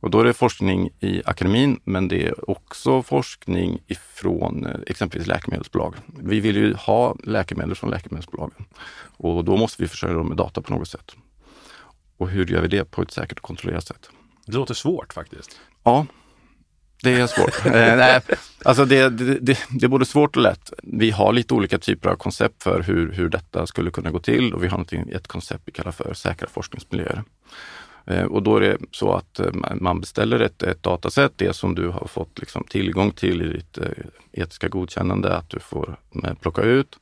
Och 0.00 0.10
då 0.10 0.20
är 0.20 0.24
det 0.24 0.32
forskning 0.32 0.90
i 1.00 1.22
akademin, 1.24 1.80
men 1.84 2.08
det 2.08 2.26
är 2.26 2.50
också 2.50 3.02
forskning 3.02 3.78
ifrån 3.86 4.66
eh, 4.66 4.80
exempelvis 4.86 5.28
läkemedelsbolag. 5.28 5.94
Vi 6.06 6.40
vill 6.40 6.56
ju 6.56 6.74
ha 6.74 7.16
läkemedel 7.24 7.74
från 7.74 7.90
läkemedelsbolagen 7.90 8.64
och 9.16 9.44
då 9.44 9.56
måste 9.56 9.82
vi 9.82 9.88
försörja 9.88 10.14
dem 10.14 10.28
med 10.28 10.36
data 10.36 10.62
på 10.62 10.74
något 10.74 10.88
sätt. 10.88 11.16
Och 12.16 12.28
hur 12.28 12.46
gör 12.46 12.60
vi 12.60 12.68
det 12.68 12.84
på 12.84 13.02
ett 13.02 13.10
säkert 13.10 13.38
och 13.38 13.44
kontrollerat 13.44 13.86
sätt? 13.86 14.10
Det 14.46 14.56
låter 14.56 14.74
svårt 14.74 15.12
faktiskt. 15.12 15.60
Ja, 15.82 16.06
det 17.02 17.20
är 17.20 17.26
svårt. 17.26 17.66
eh, 17.66 17.72
nej, 17.72 18.20
alltså 18.64 18.84
det, 18.84 19.08
det, 19.08 19.38
det, 19.38 19.58
det, 19.70 19.86
är 19.86 19.88
både 19.88 20.04
svårt 20.04 20.36
och 20.36 20.42
lätt. 20.42 20.72
Vi 20.82 21.10
har 21.10 21.32
lite 21.32 21.54
olika 21.54 21.78
typer 21.78 22.08
av 22.08 22.16
koncept 22.16 22.62
för 22.62 22.82
hur, 22.82 23.12
hur 23.12 23.28
detta 23.28 23.66
skulle 23.66 23.90
kunna 23.90 24.10
gå 24.10 24.18
till 24.18 24.54
och 24.54 24.64
vi 24.64 24.68
har 24.68 24.86
ett 25.14 25.28
koncept 25.28 25.62
vi 25.64 25.72
kallar 25.72 25.92
för 25.92 26.14
säkra 26.14 26.48
forskningsmiljöer. 26.48 27.22
Eh, 28.06 28.24
och 28.24 28.42
då 28.42 28.56
är 28.56 28.60
det 28.60 28.78
så 28.90 29.14
att 29.14 29.40
eh, 29.40 29.52
man 29.80 30.00
beställer 30.00 30.40
ett, 30.40 30.62
ett 30.62 30.82
dataset, 30.82 31.32
det 31.36 31.56
som 31.56 31.74
du 31.74 31.88
har 31.88 32.06
fått 32.06 32.38
liksom 32.38 32.64
tillgång 32.64 33.10
till 33.10 33.42
i 33.42 33.48
ditt 33.48 33.78
eh, 33.78 34.04
etiska 34.32 34.68
godkännande, 34.68 35.36
att 35.36 35.50
du 35.50 35.58
får 35.58 35.96
eh, 36.24 36.34
plocka 36.34 36.62
ut. 36.62 36.98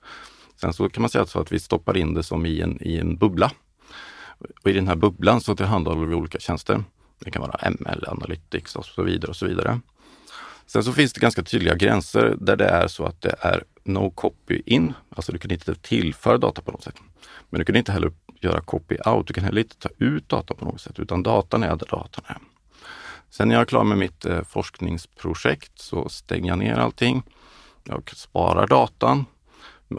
Sen 0.61 0.73
så 0.73 0.89
kan 0.89 1.03
man 1.03 1.11
säga 1.11 1.27
så 1.27 1.41
att 1.41 1.53
vi 1.53 1.61
stoppar 1.61 1.97
in 1.97 2.15
det 2.15 2.23
som 2.23 2.47
i 2.47 2.61
en, 2.61 2.79
i 2.83 2.99
en 2.99 3.17
bubbla. 3.17 3.51
Och 4.63 4.71
I 4.71 4.73
den 4.73 4.89
här 4.89 4.97
bubblan 4.97 5.41
så 5.41 5.57
tillhandahåller 5.57 6.07
vi 6.07 6.15
olika 6.15 6.39
tjänster. 6.39 6.85
Det 7.25 7.31
kan 7.31 7.43
vara 7.43 7.71
ML, 7.71 8.05
Analytics 8.09 8.77
och 8.77 8.85
så 8.85 9.03
vidare 9.03 9.31
och 9.31 9.37
så 9.37 9.47
vidare. 9.47 9.81
Sen 10.67 10.85
så 10.85 10.93
finns 10.93 11.13
det 11.13 11.21
ganska 11.21 11.43
tydliga 11.43 11.75
gränser 11.75 12.37
där 12.41 12.57
det 12.57 12.69
är 12.69 12.89
så 12.89 13.07
att 13.07 13.21
det 13.21 13.35
är 13.41 13.65
no 13.85 14.11
copy 14.11 14.63
in, 14.67 14.93
alltså 15.11 15.33
du 15.33 15.39
kan 15.39 15.51
inte 15.51 15.75
tillföra 15.75 16.39
data 16.39 16.63
på 16.63 16.71
något 16.71 16.85
sätt. 16.85 16.95
Men 17.51 17.59
du 17.59 17.65
kan 17.65 17.77
inte 17.77 17.93
heller 17.93 18.13
göra 18.41 18.61
copy 18.61 18.97
out, 19.07 19.27
du 19.27 19.33
kan 19.33 19.45
heller 19.45 19.61
inte 19.61 19.79
ta 19.79 19.89
ut 19.99 20.29
data 20.29 20.55
på 20.55 20.65
något 20.65 20.81
sätt, 20.81 20.99
utan 20.99 21.23
datan 21.23 21.63
är 21.63 21.77
där 21.77 21.87
datan 21.91 22.25
är. 22.27 22.39
Sen 23.31 23.49
när 23.49 23.55
jag 23.55 23.63
är 23.63 23.67
klar 23.67 23.85
med 23.85 23.99
mitt 23.99 24.25
eh, 24.25 24.43
forskningsprojekt 24.43 25.79
så 25.79 26.09
stänger 26.09 26.49
jag 26.49 26.59
ner 26.59 26.75
allting. 26.75 27.23
Jag 27.85 28.11
sparar 28.15 28.67
datan 28.67 29.25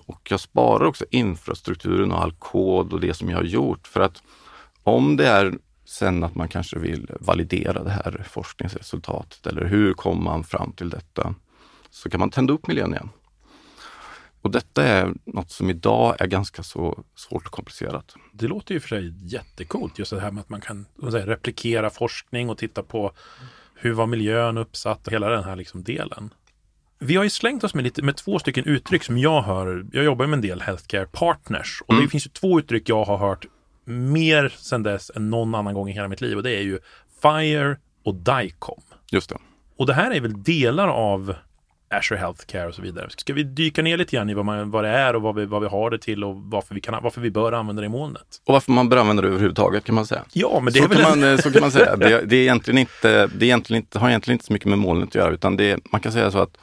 och 0.06 0.28
jag 0.32 0.40
sparar 0.40 0.86
också 0.86 1.06
infrastrukturen 1.10 2.12
och 2.12 2.22
all 2.22 2.32
kod 2.32 2.94
och 2.94 3.00
det 3.00 3.14
som 3.14 3.30
jag 3.30 3.38
har 3.38 3.44
gjort 3.44 3.88
för 3.88 4.00
att 4.00 4.24
om 4.84 5.18
det 5.18 5.28
är 5.28 5.58
Sen 5.92 6.24
att 6.24 6.36
man 6.36 6.48
kanske 6.48 6.80
vill 6.80 7.08
validera 7.20 7.84
det 7.84 7.90
här 7.90 8.26
forskningsresultatet 8.30 9.48
eller 9.48 9.66
hur 9.66 9.94
kommer 9.94 10.22
man 10.22 10.44
fram 10.44 10.72
till 10.72 10.90
detta? 10.90 11.36
Så 11.90 12.10
kan 12.10 12.20
man 12.20 12.30
tända 12.30 12.54
upp 12.54 12.68
miljön 12.68 12.94
igen. 12.94 13.10
Och 14.42 14.52
detta 14.52 14.84
är 14.84 15.14
något 15.26 15.52
som 15.52 15.70
idag 15.70 16.16
är 16.20 16.28
ganska 16.28 16.64
så 16.64 17.04
svårt 17.16 17.46
och 17.46 17.52
komplicerat. 17.52 18.16
Det 18.34 18.48
låter 18.48 18.74
ju 18.74 18.80
för 18.80 18.88
sig 18.88 19.14
jättekult, 19.34 20.00
just 20.00 20.12
det 20.12 20.20
här 20.20 20.32
med 20.32 20.42
att 20.42 20.50
man 20.50 20.62
kan 20.62 20.86
säga, 21.12 21.26
replikera 21.26 21.90
forskning 21.90 22.50
och 22.50 22.58
titta 22.58 22.84
på 22.84 23.12
hur 23.76 23.94
var 23.94 24.08
miljön 24.08 24.58
uppsatt 24.58 25.08
och 25.08 25.14
hela 25.14 25.30
den 25.30 25.44
här 25.44 25.56
liksom 25.56 25.84
delen. 25.84 26.34
Vi 27.00 27.16
har 27.16 27.24
ju 27.24 27.30
slängt 27.30 27.64
oss 27.64 27.74
med, 27.74 27.84
lite, 27.84 28.02
med 28.02 28.16
två 28.16 28.40
stycken 28.40 28.66
uttryck 28.66 29.04
som 29.04 29.18
jag 29.18 29.42
hör. 29.42 29.86
Jag 29.92 30.04
jobbar 30.04 30.28
med 30.28 30.38
en 30.38 30.42
del 30.42 30.62
healthcare 30.62 31.06
partners 31.06 31.82
och 31.88 31.94
mm. 31.94 32.06
det 32.06 32.10
finns 32.10 32.26
ju 32.26 32.30
två 32.30 32.60
uttryck 32.60 32.90
jag 32.90 33.06
har 33.06 33.18
hört 33.18 33.46
mer 33.92 34.50
sedan 34.58 34.84
dess 34.84 35.12
än 35.16 35.30
någon 35.30 35.56
annan 35.56 35.74
gång 35.74 35.90
i 35.90 35.92
hela 35.92 36.08
mitt 36.08 36.22
liv 36.22 36.38
och 36.38 36.44
det 36.44 36.52
är 36.52 36.62
ju 36.62 36.80
FIRE 37.22 37.78
och 38.06 38.16
DICOM. 38.16 38.82
Just 39.12 39.30
det. 39.30 39.38
Och 39.78 39.86
det 39.86 39.94
här 39.94 40.12
är 40.12 40.22
väl 40.22 40.44
delar 40.44 40.88
av 40.88 41.36
Azure 41.92 42.20
Healthcare 42.20 42.68
och 42.68 42.76
så 42.76 42.82
vidare. 42.82 43.10
Ska 43.10 43.34
vi 43.34 43.44
dyka 43.44 43.82
ner 43.82 43.98
lite 43.98 44.16
grann 44.16 44.30
i 44.30 44.34
vad, 44.34 44.46
man, 44.46 44.72
vad 44.72 44.84
det 44.84 44.90
är 44.90 45.16
och 45.16 45.22
vad 45.22 45.36
vi, 45.36 45.46
vad 45.46 45.62
vi 45.62 45.68
har 45.68 45.90
det 45.90 46.00
till 46.00 46.24
och 46.24 46.36
varför 46.36 46.76
vi, 46.76 46.82
kan, 46.82 47.04
varför 47.04 47.22
vi 47.22 47.32
bör 47.32 47.52
använda 47.52 47.82
det 47.82 47.86
i 47.86 47.90
molnet? 47.90 48.42
Och 48.46 48.54
varför 48.54 48.72
man 48.72 48.90
bör 48.90 48.98
använda 48.98 49.22
det 49.22 49.28
överhuvudtaget 49.28 49.84
kan 49.84 49.96
man 49.96 50.06
säga. 50.06 50.24
Ja, 50.34 50.60
men 50.60 50.74
det 50.74 50.80
så 50.80 50.86
är 50.86 50.90
väl... 50.90 51.04
Kan 51.04 51.20
man, 51.20 51.38
så 51.38 51.52
kan 51.52 51.62
man 51.62 51.72
säga. 51.72 51.96
Det, 52.02 52.26
det, 52.26 52.36
är 52.36 52.42
egentligen 52.42 52.78
inte, 52.78 53.28
det 53.28 53.46
är 53.46 53.48
egentligen 53.48 53.84
inte, 53.84 54.00
har 54.00 54.10
egentligen 54.10 54.36
inte 54.36 54.46
så 54.46 54.54
mycket 54.54 54.70
med 54.70 54.80
molnet 54.80 55.10
att 55.10 55.16
göra 55.16 55.32
utan 55.32 55.58
det, 55.58 55.80
man 55.92 56.02
kan 56.02 56.12
säga 56.12 56.32
så 56.32 56.40
att 56.40 56.58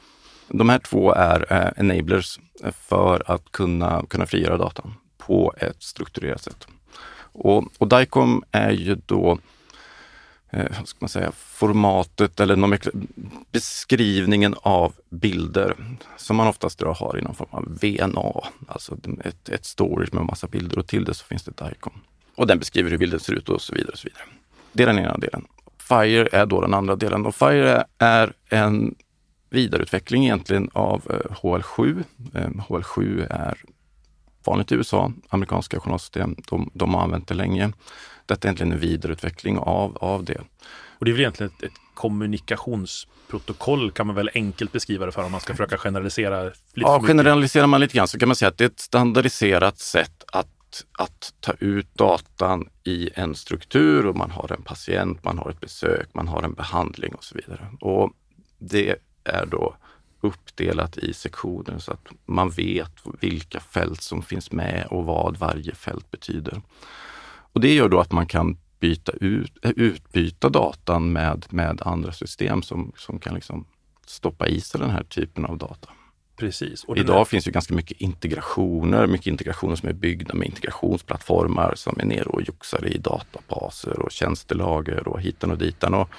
de 0.47 0.69
här 0.69 0.79
två 0.79 1.13
är 1.13 1.45
eh, 1.53 1.85
enablers 1.85 2.39
för 2.87 3.23
att 3.25 3.51
kunna, 3.51 4.03
kunna 4.09 4.25
frigöra 4.25 4.57
datan 4.57 4.93
på 5.17 5.53
ett 5.57 5.83
strukturerat 5.83 6.43
sätt. 6.43 6.67
Och, 7.31 7.67
och 7.77 7.87
DICOM 7.87 8.43
är 8.51 8.71
ju 8.71 8.97
då 9.05 9.37
eh, 10.49 10.83
ska 10.83 10.97
man 10.99 11.09
säga, 11.09 11.31
formatet 11.31 12.39
eller 12.39 12.79
beskrivningen 13.51 14.55
av 14.61 14.93
bilder 15.09 15.75
som 16.17 16.35
man 16.35 16.47
oftast 16.47 16.81
har 16.81 17.17
i 17.19 17.21
någon 17.21 17.35
form 17.35 17.49
av 17.51 17.77
VNA, 17.81 18.49
alltså 18.67 18.97
ett, 19.23 19.49
ett 19.49 19.65
storage 19.65 20.13
med 20.13 20.25
massa 20.25 20.47
bilder 20.47 20.79
och 20.79 20.87
till 20.87 21.05
det 21.05 21.13
så 21.13 21.25
finns 21.25 21.43
det 21.43 21.51
DICOM. 21.69 21.93
Och 22.35 22.47
den 22.47 22.59
beskriver 22.59 22.91
hur 22.91 22.97
bilden 22.97 23.19
ser 23.19 23.33
ut 23.33 23.49
och 23.49 23.61
så 23.61 23.75
vidare. 23.75 23.91
Och 23.91 23.99
så 23.99 24.07
vidare. 24.07 24.23
Det 24.71 24.83
är 24.83 24.87
den 24.87 24.99
ena 24.99 25.17
delen. 25.17 25.45
FIRE 25.77 26.29
är 26.31 26.45
då 26.45 26.61
den 26.61 26.73
andra 26.73 26.95
delen 26.95 27.25
och 27.25 27.35
FIRE 27.35 27.85
är 27.97 28.33
en 28.49 28.95
vidareutveckling 29.49 30.23
egentligen 30.23 30.69
av 30.73 31.01
eh, 31.09 31.35
HL7. 31.35 32.03
HL7 32.67 33.19
eh, 33.19 33.41
är 33.41 33.57
vanligt 34.45 34.71
i 34.71 34.75
USA, 34.75 35.11
amerikanska 35.29 35.79
journalsystem, 35.79 36.35
de, 36.49 36.71
de 36.73 36.93
har 36.93 37.01
använt 37.01 37.27
det 37.27 37.33
länge. 37.33 37.71
Detta 38.25 38.47
är 38.47 38.49
egentligen 38.49 38.71
en 38.73 38.79
vidareutveckling 38.79 39.57
av, 39.57 39.97
av 39.97 40.23
det. 40.23 40.41
Och 40.99 41.05
det 41.05 41.11
är 41.11 41.13
väl 41.13 41.21
egentligen 41.21 41.51
ett, 41.57 41.63
ett 41.63 41.79
kommunikationsprotokoll 41.93 43.91
kan 43.91 44.07
man 44.07 44.15
väl 44.15 44.29
enkelt 44.33 44.71
beskriva 44.71 45.05
det 45.05 45.11
för 45.11 45.23
om 45.23 45.31
man 45.31 45.41
ska 45.41 45.53
försöka 45.53 45.77
generalisera. 45.77 46.43
Lite 46.43 46.53
ja, 46.73 47.01
generaliserar 47.01 47.67
man 47.67 47.81
lite 47.81 47.97
grann 47.97 48.07
så 48.07 48.19
kan 48.19 48.29
man 48.29 48.35
säga 48.35 48.49
att 48.49 48.57
det 48.57 48.63
är 48.63 48.69
ett 48.69 48.79
standardiserat 48.79 49.79
sätt 49.79 50.23
att, 50.31 50.85
att 50.97 51.33
ta 51.39 51.53
ut 51.59 51.95
datan 51.95 52.69
i 52.83 53.09
en 53.15 53.35
struktur 53.35 54.05
och 54.05 54.15
man 54.15 54.31
har 54.31 54.51
en 54.51 54.63
patient, 54.63 55.23
man 55.23 55.37
har 55.37 55.49
ett 55.49 55.59
besök, 55.59 56.07
man 56.13 56.27
har 56.27 56.43
en 56.43 56.53
behandling 56.53 57.13
och 57.13 57.23
så 57.23 57.35
vidare. 57.35 57.67
Och 57.81 58.11
det 58.59 58.95
är 59.23 59.45
då 59.45 59.75
uppdelat 60.21 60.97
i 60.97 61.13
sektioner 61.13 61.79
så 61.79 61.91
att 61.91 62.07
man 62.25 62.49
vet 62.49 62.91
vilka 63.19 63.59
fält 63.59 64.01
som 64.01 64.21
finns 64.21 64.51
med 64.51 64.87
och 64.89 65.05
vad 65.05 65.37
varje 65.37 65.75
fält 65.75 66.11
betyder. 66.11 66.61
Och 67.53 67.61
det 67.61 67.73
gör 67.73 67.89
då 67.89 67.99
att 67.99 68.11
man 68.11 68.27
kan 68.27 68.57
byta 68.79 69.11
ut, 69.11 69.57
utbyta 69.63 70.49
datan 70.49 71.11
med, 71.11 71.45
med 71.49 71.81
andra 71.81 72.11
system 72.11 72.61
som, 72.61 72.91
som 72.95 73.19
kan 73.19 73.35
liksom 73.35 73.65
stoppa 74.05 74.47
i 74.47 74.61
sig 74.61 74.81
den 74.81 74.89
här 74.89 75.03
typen 75.03 75.45
av 75.45 75.57
data. 75.57 75.89
Precis. 76.39 76.85
Idag 76.95 77.17
här... 77.17 77.25
finns 77.25 77.47
ju 77.47 77.51
ganska 77.51 77.73
mycket 77.73 78.01
integrationer, 78.01 79.07
mycket 79.07 79.27
integrationer 79.27 79.75
som 79.75 79.89
är 79.89 79.93
byggda 79.93 80.33
med 80.33 80.47
integrationsplattformar 80.47 81.73
som 81.75 81.99
är 81.99 82.05
nere 82.05 82.23
och 82.23 82.41
joxar 82.41 82.87
i 82.87 82.97
databaser 82.97 83.99
och 83.99 84.11
tjänstelager 84.11 85.07
och 85.07 85.21
hitan 85.21 85.51
och 85.51 85.57
ditan. 85.57 85.93
Och, 85.93 86.09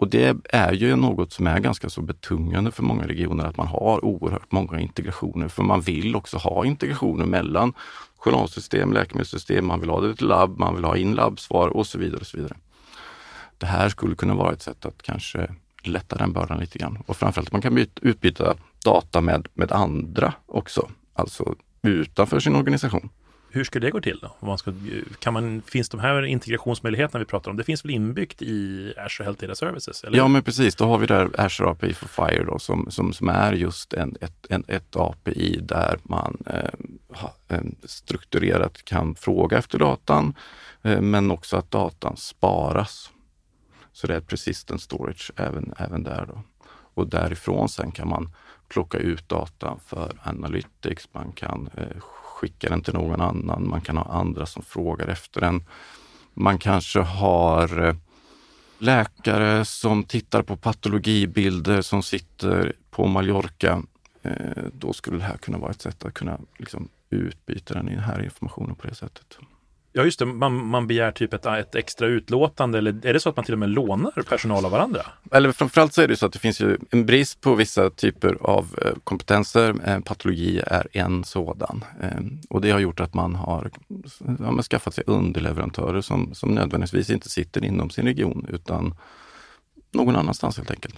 och 0.00 0.08
det 0.08 0.36
är 0.50 0.72
ju 0.72 0.96
något 0.96 1.32
som 1.32 1.46
är 1.46 1.60
ganska 1.60 1.88
så 1.90 2.00
betungande 2.02 2.70
för 2.70 2.82
många 2.82 3.06
regioner 3.06 3.44
att 3.44 3.56
man 3.56 3.66
har 3.66 4.04
oerhört 4.04 4.52
många 4.52 4.80
integrationer. 4.80 5.48
För 5.48 5.62
man 5.62 5.80
vill 5.80 6.16
också 6.16 6.36
ha 6.36 6.64
integrationer 6.64 7.26
mellan 7.26 7.72
journalsystem, 8.16 8.92
läkemedelssystem, 8.92 9.66
man 9.66 9.80
vill 9.80 9.90
ha 9.90 10.00
det 10.00 10.16
till 10.16 10.26
labb, 10.26 10.58
man 10.58 10.74
vill 10.74 10.84
ha 10.84 10.96
in 10.96 11.14
labbsvar 11.14 11.68
och 11.68 11.86
så 11.86 11.98
vidare. 11.98 12.20
och 12.20 12.26
så 12.26 12.36
vidare. 12.36 12.56
Det 13.58 13.66
här 13.66 13.88
skulle 13.88 14.14
kunna 14.14 14.34
vara 14.34 14.52
ett 14.52 14.62
sätt 14.62 14.84
att 14.84 15.02
kanske 15.02 15.54
lätta 15.82 16.16
den 16.16 16.32
bördan 16.32 16.60
lite 16.60 16.78
grann. 16.78 16.98
Och 17.06 17.16
framförallt 17.16 17.48
att 17.48 17.52
man 17.52 17.62
kan 17.62 17.74
byta, 17.74 18.00
utbyta 18.02 18.54
data 18.84 19.20
med, 19.20 19.48
med 19.54 19.72
andra 19.72 20.32
också, 20.46 20.88
alltså 21.14 21.54
utanför 21.82 22.40
sin 22.40 22.56
organisation. 22.56 23.08
Hur 23.52 23.64
ska 23.64 23.80
det 23.80 23.90
gå 23.90 24.00
till 24.00 24.18
då? 24.22 24.46
Man 24.46 24.58
ska, 24.58 24.72
kan 25.18 25.32
man, 25.32 25.62
finns 25.62 25.88
de 25.88 26.00
här 26.00 26.22
integrationsmöjligheterna 26.22 27.18
vi 27.18 27.24
pratar 27.24 27.50
om, 27.50 27.56
det 27.56 27.64
finns 27.64 27.84
väl 27.84 27.90
inbyggt 27.90 28.42
i 28.42 28.92
Azure 28.96 29.24
Health 29.24 29.40
Data 29.40 29.54
Services? 29.54 30.04
Eller? 30.04 30.18
Ja, 30.18 30.28
men 30.28 30.42
precis. 30.42 30.74
Då 30.74 30.84
har 30.84 30.98
vi 30.98 31.06
där 31.06 31.40
Azure 31.40 31.70
API 31.70 31.94
for 31.94 32.08
Fire 32.08 32.44
då, 32.44 32.58
som, 32.58 32.90
som, 32.90 33.12
som 33.12 33.28
är 33.28 33.52
just 33.52 33.92
en, 33.92 34.16
ett, 34.20 34.46
en, 34.50 34.64
ett 34.68 34.96
API 34.96 35.60
där 35.62 35.98
man 36.02 36.36
eh, 36.46 37.24
eh, 37.48 37.62
strukturerat 37.84 38.84
kan 38.84 39.14
fråga 39.14 39.58
efter 39.58 39.78
datan, 39.78 40.34
eh, 40.82 41.00
men 41.00 41.30
också 41.30 41.56
att 41.56 41.70
datan 41.70 42.16
sparas. 42.16 43.10
Så 43.92 44.06
det 44.06 44.16
är 44.16 44.20
persistent 44.20 44.82
storage 44.82 45.32
även, 45.36 45.74
även 45.78 46.02
där. 46.02 46.26
Då. 46.28 46.42
Och 46.94 47.06
därifrån 47.06 47.68
sen 47.68 47.92
kan 47.92 48.08
man 48.08 48.32
plocka 48.68 48.98
ut 48.98 49.28
data 49.28 49.76
för 49.86 50.12
Analytics, 50.22 51.08
man 51.12 51.32
kan 51.32 51.70
eh, 51.76 52.02
skicka 52.40 52.68
den 52.68 52.82
till 52.82 52.94
någon 52.94 53.20
annan. 53.20 53.68
Man 53.68 53.80
kan 53.80 53.96
ha 53.96 54.04
andra 54.04 54.46
som 54.46 54.62
frågar 54.62 55.06
efter 55.06 55.40
den. 55.40 55.64
Man 56.34 56.58
kanske 56.58 57.00
har 57.00 57.88
eh, 57.88 57.94
läkare 58.78 59.64
som 59.64 60.04
tittar 60.04 60.42
på 60.42 60.56
patologibilder 60.56 61.82
som 61.82 62.02
sitter 62.02 62.72
på 62.90 63.06
Mallorca. 63.06 63.82
Eh, 64.22 64.64
då 64.72 64.92
skulle 64.92 65.18
det 65.18 65.24
här 65.24 65.36
kunna 65.36 65.58
vara 65.58 65.70
ett 65.70 65.82
sätt 65.82 66.04
att 66.04 66.14
kunna 66.14 66.40
liksom 66.58 66.88
utbyta 67.10 67.74
den 67.74 67.88
här 67.98 68.22
informationen 68.24 68.74
på 68.74 68.86
det 68.86 68.94
sättet. 68.94 69.38
Ja, 69.92 70.04
just 70.04 70.18
det. 70.18 70.26
Man, 70.26 70.66
man 70.66 70.86
begär 70.86 71.12
typ 71.12 71.34
ett, 71.34 71.46
ett 71.46 71.74
extra 71.74 72.06
utlåtande 72.06 72.78
eller 72.78 73.06
är 73.06 73.12
det 73.12 73.20
så 73.20 73.28
att 73.28 73.36
man 73.36 73.44
till 73.44 73.54
och 73.54 73.58
med 73.58 73.68
lånar 73.68 74.22
personal 74.28 74.64
av 74.64 74.70
varandra? 74.70 75.06
Eller 75.32 75.52
framförallt 75.52 75.94
så 75.94 76.02
är 76.02 76.08
det 76.08 76.16
så 76.16 76.26
att 76.26 76.32
det 76.32 76.38
finns 76.38 76.60
ju 76.60 76.78
en 76.90 77.06
brist 77.06 77.40
på 77.40 77.54
vissa 77.54 77.90
typer 77.90 78.36
av 78.40 78.78
eh, 78.84 78.92
kompetenser. 79.04 79.74
Eh, 79.84 80.00
patologi 80.00 80.62
är 80.66 80.88
en 80.92 81.24
sådan 81.24 81.84
eh, 82.02 82.20
och 82.50 82.60
det 82.60 82.70
har 82.70 82.80
gjort 82.80 83.00
att 83.00 83.14
man 83.14 83.34
har 83.34 83.70
ja, 84.38 84.62
skaffat 84.62 84.94
sig 84.94 85.04
underleverantörer 85.06 86.00
som, 86.00 86.34
som 86.34 86.50
nödvändigtvis 86.50 87.10
inte 87.10 87.30
sitter 87.30 87.64
inom 87.64 87.90
sin 87.90 88.04
region 88.04 88.46
utan 88.48 88.94
någon 89.92 90.16
annanstans 90.16 90.56
helt 90.56 90.70
enkelt. 90.70 90.94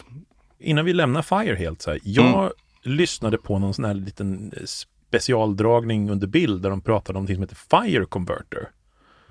Innan 0.59 0.85
vi 0.85 0.93
lämnar 0.93 1.23
FIRE 1.23 1.57
helt 1.57 1.83
så 1.83 1.91
här. 1.91 2.01
Jag 2.03 2.41
mm. 2.41 2.53
lyssnade 2.83 3.39
på 3.39 3.59
någon 3.59 3.75
sån 3.75 3.85
här 3.85 3.95
liten 3.95 4.53
specialdragning 4.65 6.11
under 6.11 6.27
bild 6.27 6.63
där 6.63 6.71
de 6.71 6.81
pratade 6.81 7.19
om 7.19 7.25
något 7.25 7.35
som 7.35 7.43
heter 7.43 7.57
FIRE 7.85 8.07
Converter. 8.07 8.69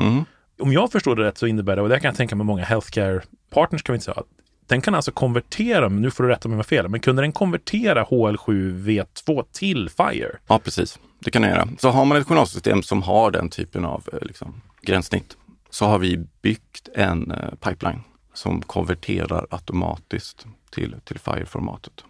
Mm. 0.01 0.25
Om 0.59 0.73
jag 0.73 0.91
förstår 0.91 1.15
det 1.15 1.23
rätt 1.23 1.37
så 1.37 1.47
innebär 1.47 1.75
det, 1.75 1.81
och 1.81 1.89
det 1.89 1.99
kan 1.99 2.09
jag 2.09 2.17
tänka 2.17 2.35
mig 2.35 2.45
många 2.45 2.63
healthcare 2.63 3.21
partners 3.49 3.83
kan 3.83 3.93
vi 3.93 3.97
inte 3.97 4.05
säga, 4.05 4.23
den 4.67 4.81
kan 4.81 4.95
alltså 4.95 5.11
konvertera, 5.11 5.89
nu 5.89 6.11
får 6.11 6.23
du 6.23 6.29
rätta 6.29 6.49
mig 6.49 6.55
om 6.55 6.59
jag 6.59 6.65
fel, 6.65 6.89
men 6.89 6.99
kunde 6.99 7.21
den 7.21 7.31
konvertera 7.31 8.03
HL7V2 8.03 9.45
till 9.51 9.89
FIRE? 9.89 10.37
Ja, 10.47 10.59
precis. 10.59 10.99
Det 11.19 11.31
kan 11.31 11.41
den 11.41 11.51
göra. 11.51 11.67
Så 11.79 11.89
har 11.89 12.05
man 12.05 12.17
ett 12.17 12.27
journalsystem 12.27 12.83
som 12.83 13.03
har 13.03 13.31
den 13.31 13.49
typen 13.49 13.85
av 13.85 14.09
eh, 14.13 14.19
liksom, 14.21 14.61
gränssnitt 14.81 15.37
så 15.69 15.85
har 15.85 15.99
vi 15.99 16.25
byggt 16.41 16.89
en 16.95 17.31
uh, 17.31 17.55
pipeline 17.59 18.03
som 18.33 18.61
konverterar 18.61 19.47
automatiskt 19.49 20.47
till, 20.69 20.95
till 21.03 21.19
FIRE-formatet. 21.19 22.03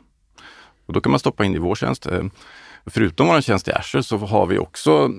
Och 0.86 0.94
då 0.94 1.02
kan 1.02 1.12
man 1.12 1.20
stoppa 1.20 1.46
in 1.46 1.56
i 1.56 1.58
vår 1.58 1.76
tjänst. 1.76 2.12
Uh, 2.12 2.24
förutom 2.86 3.28
vår 3.28 3.42
tjänst 3.42 3.68
i 3.68 3.72
Azure 3.72 4.04
så 4.04 4.18
har 4.18 4.46
vi 4.46 4.58
också 4.58 5.10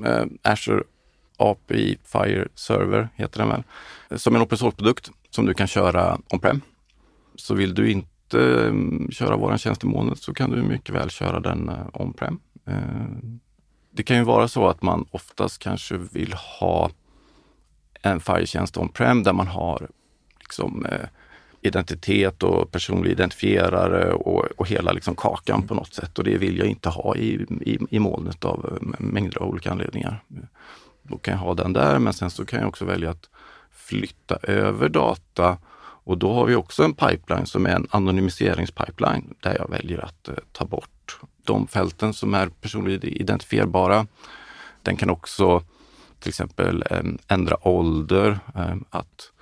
Azure 0.43 0.83
API 1.37 1.99
Fire 2.05 2.49
Server 2.55 3.09
heter 3.15 3.39
den 3.39 3.49
väl, 3.49 3.62
som 4.19 4.37
en 4.37 4.43
open 4.43 4.59
source-produkt 4.59 5.11
som 5.31 5.47
du 5.47 5.55
kan 5.55 5.67
köra 5.67 6.19
on-prem. 6.31 6.61
Så 7.35 7.55
vill 7.55 7.75
du 7.75 7.91
inte 7.91 8.41
eh, 8.41 8.73
köra 9.11 9.37
våran 9.37 9.59
tjänst 9.59 9.85
i 9.85 9.87
molnet 9.87 10.19
så 10.19 10.35
kan 10.35 10.51
du 10.51 10.62
mycket 10.62 10.95
väl 10.95 11.11
köra 11.11 11.41
den 11.41 11.69
eh, 11.69 11.87
on-prem. 11.93 12.39
Eh, 12.67 13.33
det 13.91 14.03
kan 14.03 14.17
ju 14.17 14.23
vara 14.23 14.49
så 14.49 14.69
att 14.69 14.83
man 14.83 15.07
oftast 15.11 15.59
kanske 15.59 15.97
vill 15.97 16.33
ha 16.61 16.91
en 18.03 18.21
Fire-tjänst 18.21 18.77
on-prem 18.77 19.23
där 19.23 19.33
man 19.33 19.47
har 19.47 19.89
liksom, 20.41 20.87
identitet 21.61 22.43
och 22.43 22.71
personlig 22.71 23.11
identifierare 23.11 24.12
och, 24.12 24.45
och 24.57 24.69
hela 24.69 24.93
liksom 24.93 25.15
kakan 25.17 25.67
på 25.67 25.75
något 25.75 25.95
sätt. 25.95 26.19
Och 26.19 26.25
det 26.25 26.39
vill 26.39 26.59
jag 26.59 26.67
inte 26.67 26.89
ha 26.89 27.17
i, 27.17 27.47
i, 27.61 27.79
i 27.91 27.99
molnet 27.99 28.45
av 28.45 28.79
mängder 28.99 29.39
av 29.39 29.49
olika 29.49 29.71
anledningar. 29.71 30.23
Då 31.03 31.19
kan 31.19 31.33
jag 31.33 31.39
ha 31.39 31.55
den 31.55 31.73
där, 31.73 31.99
men 31.99 32.13
sen 32.13 32.31
så 32.31 32.45
kan 32.45 32.61
jag 32.61 32.69
också 32.69 32.85
välja 32.85 33.11
att 33.11 33.29
flytta 33.71 34.37
över 34.43 34.89
data 34.89 35.59
och 36.05 36.19
då 36.19 36.33
har 36.33 36.47
vi 36.47 36.55
också 36.55 36.85
en 36.85 36.95
pipeline 36.95 37.47
som 37.47 37.67
är 37.67 37.71
en 37.71 37.87
anonymiseringspipeline 37.91 39.35
där 39.41 39.57
jag 39.59 39.71
väljer 39.71 40.05
att 40.05 40.29
eh, 40.29 40.35
ta 40.53 40.65
bort 40.65 41.19
de 41.45 41.67
fälten 41.67 42.15
som 42.15 42.35
är 42.35 42.49
personligt 42.49 43.05
identifierbara. 43.05 44.07
Den 44.83 44.97
kan 44.97 45.11
också 45.11 45.63
till 46.21 46.29
exempel 46.29 46.85
eh, 46.91 47.03
ändra 47.29 47.69
ålder, 47.69 48.39
eh, 48.55 48.75
att 48.91 49.33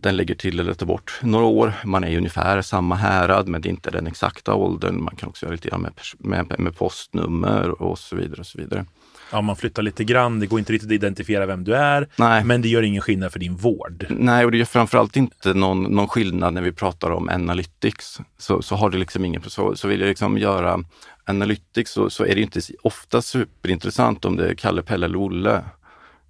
den 0.00 0.16
lägger 0.16 0.34
till 0.34 0.60
eller 0.60 0.74
tar 0.74 0.86
bort 0.86 1.20
några 1.22 1.44
år. 1.44 1.72
Man 1.84 2.04
är 2.04 2.08
i 2.08 2.16
ungefär 2.16 2.62
samma 2.62 2.94
härad, 2.94 3.48
men 3.48 3.60
det 3.60 3.68
är 3.68 3.70
inte 3.70 3.90
den 3.90 4.06
exakta 4.06 4.54
åldern. 4.54 5.02
Man 5.02 5.16
kan 5.16 5.28
också 5.28 5.46
göra 5.46 5.52
lite 5.52 5.68
grann 5.68 5.80
med, 5.80 5.92
med, 6.18 6.60
med 6.60 6.76
postnummer 6.76 7.82
och 7.82 7.98
så 7.98 8.16
vidare. 8.16 8.40
och 8.40 8.46
så 8.46 8.58
vidare. 8.58 8.86
Ja, 9.32 9.40
man 9.40 9.56
flyttar 9.56 9.82
lite 9.82 10.04
grann, 10.04 10.40
det 10.40 10.46
går 10.46 10.58
inte 10.58 10.72
riktigt 10.72 10.88
att 10.88 10.92
identifiera 10.92 11.46
vem 11.46 11.64
du 11.64 11.74
är, 11.74 12.08
Nej. 12.16 12.44
men 12.44 12.62
det 12.62 12.68
gör 12.68 12.82
ingen 12.82 13.02
skillnad 13.02 13.32
för 13.32 13.38
din 13.38 13.56
vård. 13.56 14.06
Nej, 14.10 14.44
och 14.44 14.50
det 14.50 14.58
gör 14.58 14.64
framförallt 14.64 15.16
inte 15.16 15.54
någon, 15.54 15.82
någon 15.82 16.08
skillnad 16.08 16.54
när 16.54 16.62
vi 16.62 16.72
pratar 16.72 17.10
om 17.10 17.28
analytics. 17.28 18.20
Så, 18.38 18.62
så 18.62 18.76
har 18.76 18.90
det 18.90 18.98
liksom 18.98 19.24
ingen, 19.24 19.42
så, 19.46 19.76
så 19.76 19.88
vill 19.88 20.00
jag 20.00 20.08
liksom 20.08 20.38
göra 20.38 20.84
analytics 21.24 21.90
så, 21.90 22.10
så 22.10 22.24
är 22.24 22.34
det 22.34 22.40
inte 22.40 22.60
ofta 22.82 23.22
superintressant 23.22 24.24
om 24.24 24.36
det 24.36 24.48
är 24.48 24.54
Kalle, 24.54 24.82
Pelle 24.82 25.06
eller 25.06 25.18
Olle. 25.18 25.64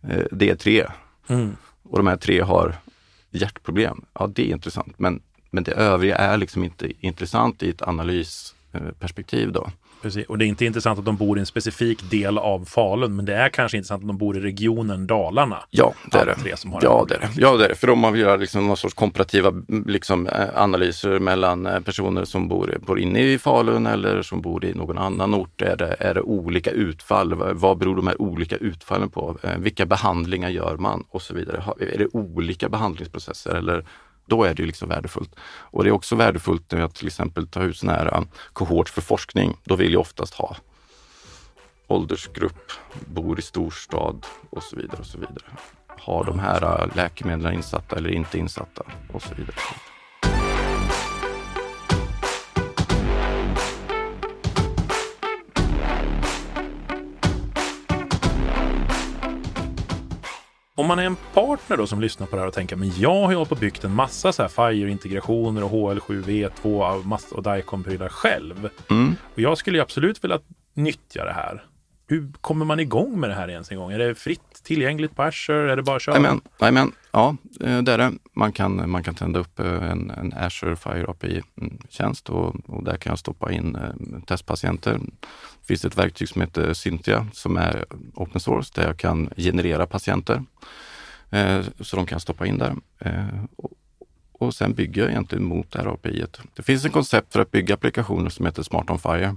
Eh, 0.08 0.24
det 0.30 0.50
är 0.50 0.54
tre. 0.54 0.86
Mm. 1.28 1.56
Och 1.82 1.98
de 1.98 2.06
här 2.06 2.16
tre 2.16 2.40
har 2.40 2.74
hjärtproblem. 3.30 4.04
Ja, 4.12 4.26
det 4.34 4.42
är 4.42 4.52
intressant, 4.52 4.98
men, 4.98 5.22
men 5.50 5.64
det 5.64 5.72
övriga 5.72 6.16
är 6.16 6.36
liksom 6.36 6.64
inte 6.64 7.06
intressant 7.06 7.62
i 7.62 7.70
ett 7.70 7.82
analysperspektiv 7.82 9.52
då. 9.52 9.70
Precis. 10.02 10.26
Och 10.26 10.38
det 10.38 10.44
är 10.44 10.46
inte 10.46 10.64
intressant 10.64 10.98
att 10.98 11.04
de 11.04 11.16
bor 11.16 11.38
i 11.38 11.40
en 11.40 11.46
specifik 11.46 12.10
del 12.10 12.38
av 12.38 12.64
Falun, 12.64 13.16
men 13.16 13.24
det 13.24 13.34
är 13.34 13.48
kanske 13.48 13.76
intressant 13.76 14.02
att 14.02 14.08
de 14.08 14.18
bor 14.18 14.36
i 14.36 14.40
regionen 14.40 15.06
Dalarna. 15.06 15.62
Ja, 15.70 15.94
det 16.10 16.18
är 16.18 16.26
det. 16.26 16.34
Tre 16.34 16.56
som 16.56 16.72
har 16.72 16.80
ja, 16.82 17.06
det 17.08 17.14
är 17.14 17.20
det. 17.20 17.28
Ja, 17.36 17.56
det 17.56 17.64
är 17.64 17.68
det. 17.68 17.74
För 17.74 17.90
om 17.90 17.98
man 17.98 18.12
vill 18.12 18.22
göra 18.22 18.36
liksom 18.36 18.66
någon 18.66 18.76
sorts 18.76 18.94
komparativa 18.94 19.52
liksom, 19.86 20.26
eh, 20.26 20.48
analyser 20.54 21.18
mellan 21.18 21.66
eh, 21.66 21.80
personer 21.80 22.24
som 22.24 22.48
bor, 22.48 22.78
bor 22.86 23.00
inne 23.00 23.20
i 23.20 23.38
Falun 23.38 23.86
eller 23.86 24.22
som 24.22 24.40
bor 24.40 24.64
i 24.64 24.74
någon 24.74 24.98
annan 24.98 25.34
ort, 25.34 25.62
är 25.62 25.76
det, 25.76 25.96
är 26.00 26.14
det 26.14 26.20
olika 26.20 26.70
utfall? 26.70 27.34
Vad 27.54 27.78
beror 27.78 27.96
de 27.96 28.06
här 28.06 28.22
olika 28.22 28.56
utfallen 28.56 29.10
på? 29.10 29.38
Eh, 29.42 29.58
vilka 29.58 29.86
behandlingar 29.86 30.48
gör 30.48 30.76
man? 30.76 31.04
Och 31.10 31.22
så 31.22 31.34
vidare. 31.34 31.62
Är 31.80 31.98
det 31.98 32.08
olika 32.12 32.68
behandlingsprocesser 32.68 33.54
eller 33.54 33.84
då 34.28 34.44
är 34.44 34.54
det 34.54 34.62
liksom 34.62 34.88
värdefullt. 34.88 35.34
Och 35.40 35.84
det 35.84 35.90
är 35.90 35.92
också 35.92 36.16
värdefullt 36.16 36.72
när 36.72 36.80
jag 36.80 36.94
till 36.94 37.06
exempel 37.06 37.46
tar 37.46 37.62
ut 37.62 37.76
sådana 37.76 37.98
här 37.98 38.16
um, 38.16 38.28
kohort 38.52 38.88
för 38.88 39.00
forskning. 39.00 39.56
Då 39.64 39.76
vill 39.76 39.92
jag 39.92 40.00
oftast 40.00 40.34
ha 40.34 40.56
åldersgrupp, 41.86 42.72
bor 43.06 43.38
i 43.38 43.42
storstad 43.42 44.26
och 44.50 44.62
så 44.62 44.76
vidare. 44.76 45.00
och 45.00 45.06
så 45.06 45.18
vidare. 45.18 45.44
har 45.88 46.24
de 46.24 46.38
här 46.38 46.64
uh, 46.64 46.96
läkemedlen 46.96 47.54
insatta 47.54 47.96
eller 47.96 48.10
inte 48.10 48.38
insatta 48.38 48.82
och 49.12 49.22
så 49.22 49.34
vidare. 49.34 49.56
Om 60.78 60.86
man 60.86 60.98
är 60.98 61.04
en 61.04 61.16
partner 61.34 61.76
då 61.76 61.86
som 61.86 62.00
lyssnar 62.00 62.26
på 62.26 62.36
det 62.36 62.42
här 62.42 62.46
och 62.46 62.54
tänker 62.54 62.76
men 62.76 62.92
jag 62.98 63.22
har 63.22 63.30
ju 63.30 63.36
hållit 63.36 63.48
på 63.48 63.54
och 63.54 63.60
byggt 63.60 63.84
en 63.84 63.94
massa 63.94 64.32
så 64.32 64.42
här 64.42 64.48
Fire-integrationer 64.48 65.64
och 65.64 65.70
HL7V2 65.70 67.04
massa, 67.04 67.36
och 67.36 67.42
Dicom-prylar 67.42 68.08
själv. 68.08 68.70
Mm. 68.90 69.16
Och 69.34 69.38
jag 69.38 69.58
skulle 69.58 69.78
ju 69.78 69.82
absolut 69.82 70.24
vilja 70.24 70.38
nyttja 70.74 71.24
det 71.24 71.32
här. 71.32 71.64
Hur 72.06 72.28
kommer 72.40 72.64
man 72.64 72.80
igång 72.80 73.20
med 73.20 73.30
det 73.30 73.34
här 73.34 73.48
ens 73.48 73.70
en 73.70 73.76
gång? 73.76 73.92
Är 73.92 73.98
det 73.98 74.14
fritt 74.14 74.62
tillgängligt 74.62 75.16
på 75.16 75.22
Azure? 75.22 75.72
Är 75.72 75.76
det 75.76 75.82
bara 75.82 75.96
att 75.96 76.02
köra? 76.02 76.16
Amen. 76.16 76.40
Amen. 76.58 76.92
Ja, 77.18 77.36
eh, 77.60 77.82
det 77.82 77.92
är 77.92 77.98
det. 77.98 78.12
Man 78.32 78.52
kan, 78.52 78.90
man 78.90 79.02
kan 79.02 79.14
tända 79.14 79.40
upp 79.40 79.60
eh, 79.60 79.90
en, 79.90 80.10
en 80.10 80.32
Azure 80.36 80.76
Fire 80.76 81.06
API-tjänst 81.08 82.28
mm, 82.28 82.40
och, 82.40 82.56
och, 82.66 82.84
där 82.84 82.96
kan 82.96 83.10
jag 83.10 83.18
stoppa 83.18 83.52
in 83.52 83.76
eh, 83.76 84.20
testpatienter. 84.26 84.98
Det 85.60 85.66
finns 85.66 85.84
ett 85.84 85.98
verktyg 85.98 86.28
som 86.28 86.40
heter 86.40 86.72
Cynthia 86.74 87.26
som 87.32 87.56
är 87.56 87.84
open 88.14 88.40
source 88.40 88.72
där 88.74 88.86
jag 88.86 88.96
kan 88.96 89.30
generera 89.36 89.86
patienter. 89.86 90.44
Så 91.80 91.96
de 91.96 92.06
kan 92.06 92.20
stoppa 92.20 92.46
in 92.46 92.58
där. 92.58 92.76
Och, 93.56 93.70
och 94.32 94.54
sen 94.54 94.74
bygger 94.74 95.02
jag 95.02 95.10
egentligen 95.10 95.44
mot 95.44 95.70
det 95.70 95.78
här 95.78 95.86
API. 95.86 96.22
-et. 96.22 96.40
Det 96.54 96.62
finns 96.62 96.84
ett 96.84 96.92
koncept 96.92 97.32
för 97.32 97.40
att 97.40 97.50
bygga 97.50 97.74
applikationer 97.74 98.30
som 98.30 98.46
heter 98.46 98.62
Smart 98.62 98.90
on 98.90 98.98
Fire. 98.98 99.36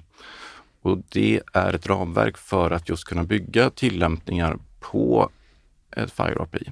Och 0.81 0.97
det 1.09 1.41
är 1.53 1.73
ett 1.73 1.87
ramverk 1.87 2.37
för 2.37 2.71
att 2.71 2.89
just 2.89 3.03
kunna 3.03 3.23
bygga 3.23 3.69
tillämpningar 3.69 4.57
på 4.79 5.29
ett 5.91 6.11
Fire 6.11 6.41
API. 6.41 6.71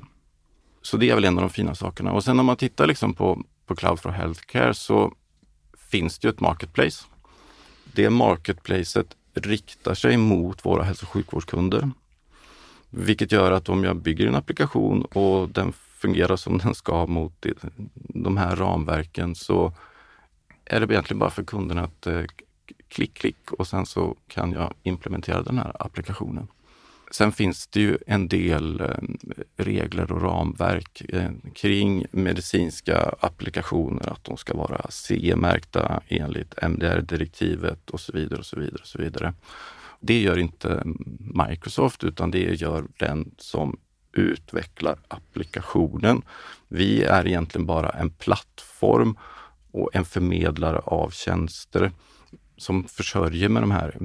Så 0.89 0.97
det 0.97 1.09
är 1.09 1.15
väl 1.15 1.25
en 1.25 1.37
av 1.37 1.41
de 1.41 1.49
fina 1.49 1.75
sakerna. 1.75 2.11
Och 2.11 2.23
sen 2.23 2.39
om 2.39 2.45
man 2.45 2.55
tittar 2.55 2.87
liksom 2.87 3.13
på, 3.13 3.43
på 3.65 3.75
Cloud 3.75 3.99
for 3.99 4.09
Healthcare 4.09 4.73
så 4.73 5.13
finns 5.77 6.19
det 6.19 6.27
ju 6.27 6.29
ett 6.29 6.39
marketplace. 6.39 7.05
Det 7.93 8.09
marketplacet 8.09 9.15
riktar 9.33 9.93
sig 9.93 10.17
mot 10.17 10.65
våra 10.65 10.83
hälso 10.83 11.05
och 11.05 11.09
sjukvårdskunder. 11.09 11.91
Vilket 12.89 13.31
gör 13.31 13.51
att 13.51 13.69
om 13.69 13.83
jag 13.83 13.95
bygger 13.95 14.27
en 14.27 14.35
applikation 14.35 15.01
och 15.01 15.49
den 15.49 15.73
fungerar 15.73 16.35
som 16.35 16.57
den 16.57 16.75
ska 16.75 17.05
mot 17.05 17.45
de 17.93 18.37
här 18.37 18.55
ramverken 18.55 19.35
så 19.35 19.73
är 20.65 20.79
det 20.79 20.93
egentligen 20.93 21.19
bara 21.19 21.29
för 21.29 21.43
kunderna 21.43 21.81
att 21.83 22.07
eh, 22.07 22.21
klick, 22.87 23.13
klick 23.13 23.51
och 23.51 23.67
sen 23.67 23.85
så 23.85 24.15
kan 24.27 24.51
jag 24.51 24.73
implementera 24.83 25.43
den 25.43 25.57
här 25.57 25.75
applikationen. 25.79 26.47
Sen 27.11 27.31
finns 27.31 27.67
det 27.67 27.79
ju 27.79 27.97
en 28.07 28.27
del 28.27 28.81
eh, 28.81 28.87
regler 29.57 30.11
och 30.11 30.21
ramverk 30.21 31.01
eh, 31.09 31.31
kring 31.55 32.05
medicinska 32.11 33.15
applikationer, 33.19 34.09
att 34.09 34.23
de 34.23 34.37
ska 34.37 34.53
vara 34.53 34.85
CE-märkta 34.89 36.01
enligt 36.07 36.53
MDR-direktivet 36.61 37.89
och 37.89 37.99
så 37.99 38.11
vidare 38.11 38.39
och 38.39 38.45
så 38.45 38.59
vidare. 38.59 38.81
och 38.81 38.87
så 38.87 38.97
vidare. 38.97 39.33
Det 39.99 40.21
gör 40.21 40.37
inte 40.37 40.83
Microsoft 41.19 42.03
utan 42.03 42.31
det 42.31 42.61
gör 42.61 42.85
den 42.97 43.31
som 43.37 43.79
utvecklar 44.13 44.99
applikationen. 45.07 46.21
Vi 46.67 47.03
är 47.03 47.27
egentligen 47.27 47.65
bara 47.65 47.89
en 47.89 48.09
plattform 48.09 49.17
och 49.71 49.89
en 49.93 50.05
förmedlare 50.05 50.79
av 50.79 51.09
tjänster 51.09 51.91
som 52.59 52.83
försörjer 52.83 53.49
med 53.49 53.63
de 53.63 53.71
här 53.71 53.97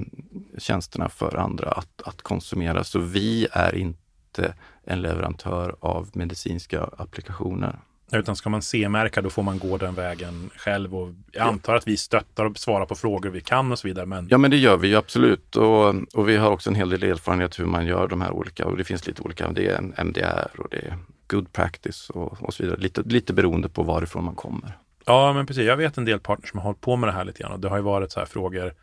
tjänsterna 0.58 1.08
för 1.08 1.36
andra 1.36 1.70
att, 1.70 2.02
att 2.04 2.22
konsumera. 2.22 2.84
Så 2.84 2.98
vi 2.98 3.46
är 3.52 3.74
inte 3.74 4.54
en 4.84 5.02
leverantör 5.02 5.76
av 5.80 6.10
medicinska 6.12 6.88
applikationer. 6.98 7.78
Utan 8.12 8.36
ska 8.36 8.50
man 8.50 8.62
C-märka 8.62 9.22
då 9.22 9.30
får 9.30 9.42
man 9.42 9.58
gå 9.58 9.78
den 9.78 9.94
vägen 9.94 10.50
själv 10.56 10.94
och 10.94 11.08
jag 11.32 11.46
antar 11.46 11.74
att 11.74 11.88
vi 11.88 11.96
stöttar 11.96 12.44
och 12.44 12.58
svarar 12.58 12.86
på 12.86 12.94
frågor 12.94 13.30
vi 13.30 13.40
kan 13.40 13.72
och 13.72 13.78
så 13.78 13.88
vidare. 13.88 14.06
Men... 14.06 14.28
Ja 14.30 14.38
men 14.38 14.50
det 14.50 14.56
gör 14.56 14.76
vi 14.76 14.88
ju 14.88 14.96
absolut 14.96 15.56
och, 15.56 15.94
och 16.14 16.28
vi 16.28 16.36
har 16.36 16.50
också 16.50 16.70
en 16.70 16.76
hel 16.76 16.90
del 16.90 17.02
erfarenhet 17.02 17.60
hur 17.60 17.66
man 17.66 17.86
gör 17.86 18.08
de 18.08 18.20
här 18.20 18.30
olika 18.30 18.66
och 18.66 18.76
det 18.76 18.84
finns 18.84 19.06
lite 19.06 19.22
olika, 19.22 19.52
det 19.52 19.68
är 19.68 19.92
MDR 19.96 20.50
och 20.58 20.68
det 20.70 20.76
är 20.76 20.98
good 21.26 21.52
practice 21.52 22.10
och, 22.10 22.42
och 22.42 22.54
så 22.54 22.62
vidare. 22.62 22.80
Lite, 22.80 23.02
lite 23.02 23.32
beroende 23.32 23.68
på 23.68 23.82
varifrån 23.82 24.24
man 24.24 24.34
kommer. 24.34 24.78
Ja, 25.04 25.32
men 25.32 25.46
precis. 25.46 25.66
Jag 25.66 25.76
vet 25.76 25.98
en 25.98 26.04
del 26.04 26.20
partners 26.20 26.50
som 26.50 26.58
har 26.58 26.64
hållit 26.64 26.80
på 26.80 26.96
med 26.96 27.08
det 27.08 27.12
här 27.12 27.24
lite 27.24 27.42
grann 27.42 27.52
och 27.52 27.60
det 27.60 27.68
har 27.68 27.76
ju 27.76 27.82
varit 27.82 28.12
så 28.12 28.20
här 28.20 28.26
frågor 28.26 28.74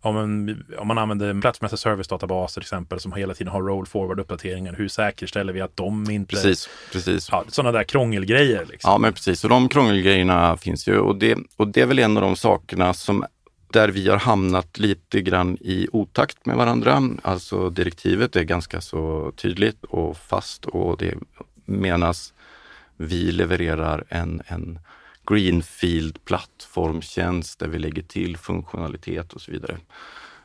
om, 0.00 0.16
en, 0.16 0.64
om 0.78 0.88
man 0.88 0.98
använder 0.98 1.40
platsmässiga 1.40 1.76
servicedatabaser 1.76 2.60
till 2.60 2.66
exempel 2.66 3.00
som 3.00 3.12
hela 3.12 3.34
tiden 3.34 3.52
har 3.52 3.62
roll 3.62 3.86
forward 3.86 4.20
uppdateringar. 4.20 4.72
Hur 4.72 4.88
säkerställer 4.88 5.52
vi 5.52 5.60
att 5.60 5.76
de 5.76 6.10
inte... 6.10 6.34
Precis, 6.34 6.68
precis. 6.92 7.28
Ja, 7.32 7.44
sådana 7.48 7.78
där 7.78 7.84
krångelgrejer. 7.84 8.66
Liksom. 8.70 8.90
Ja, 8.90 8.98
men 8.98 9.12
precis. 9.12 9.44
Och 9.44 9.50
de 9.50 9.68
krångelgrejerna 9.68 10.56
finns 10.56 10.88
ju 10.88 10.98
och 10.98 11.16
det, 11.16 11.38
och 11.56 11.68
det 11.68 11.80
är 11.80 11.86
väl 11.86 11.98
en 11.98 12.16
av 12.16 12.22
de 12.22 12.36
sakerna 12.36 12.94
som 12.94 13.24
där 13.72 13.88
vi 13.88 14.08
har 14.08 14.16
hamnat 14.16 14.78
lite 14.78 15.20
grann 15.20 15.56
i 15.60 15.88
otakt 15.92 16.46
med 16.46 16.56
varandra. 16.56 17.02
Alltså 17.22 17.70
direktivet 17.70 18.36
är 18.36 18.42
ganska 18.42 18.80
så 18.80 19.32
tydligt 19.36 19.84
och 19.84 20.16
fast 20.16 20.64
och 20.64 20.98
det 20.98 21.14
menas 21.64 22.32
vi 22.96 23.32
levererar 23.32 24.04
en, 24.08 24.42
en 24.46 24.78
greenfield 25.28 26.24
plattformtjänst 26.24 27.58
där 27.58 27.68
vi 27.68 27.78
lägger 27.78 28.02
till 28.02 28.36
funktionalitet 28.36 29.32
och 29.32 29.40
så 29.40 29.52
vidare. 29.52 29.76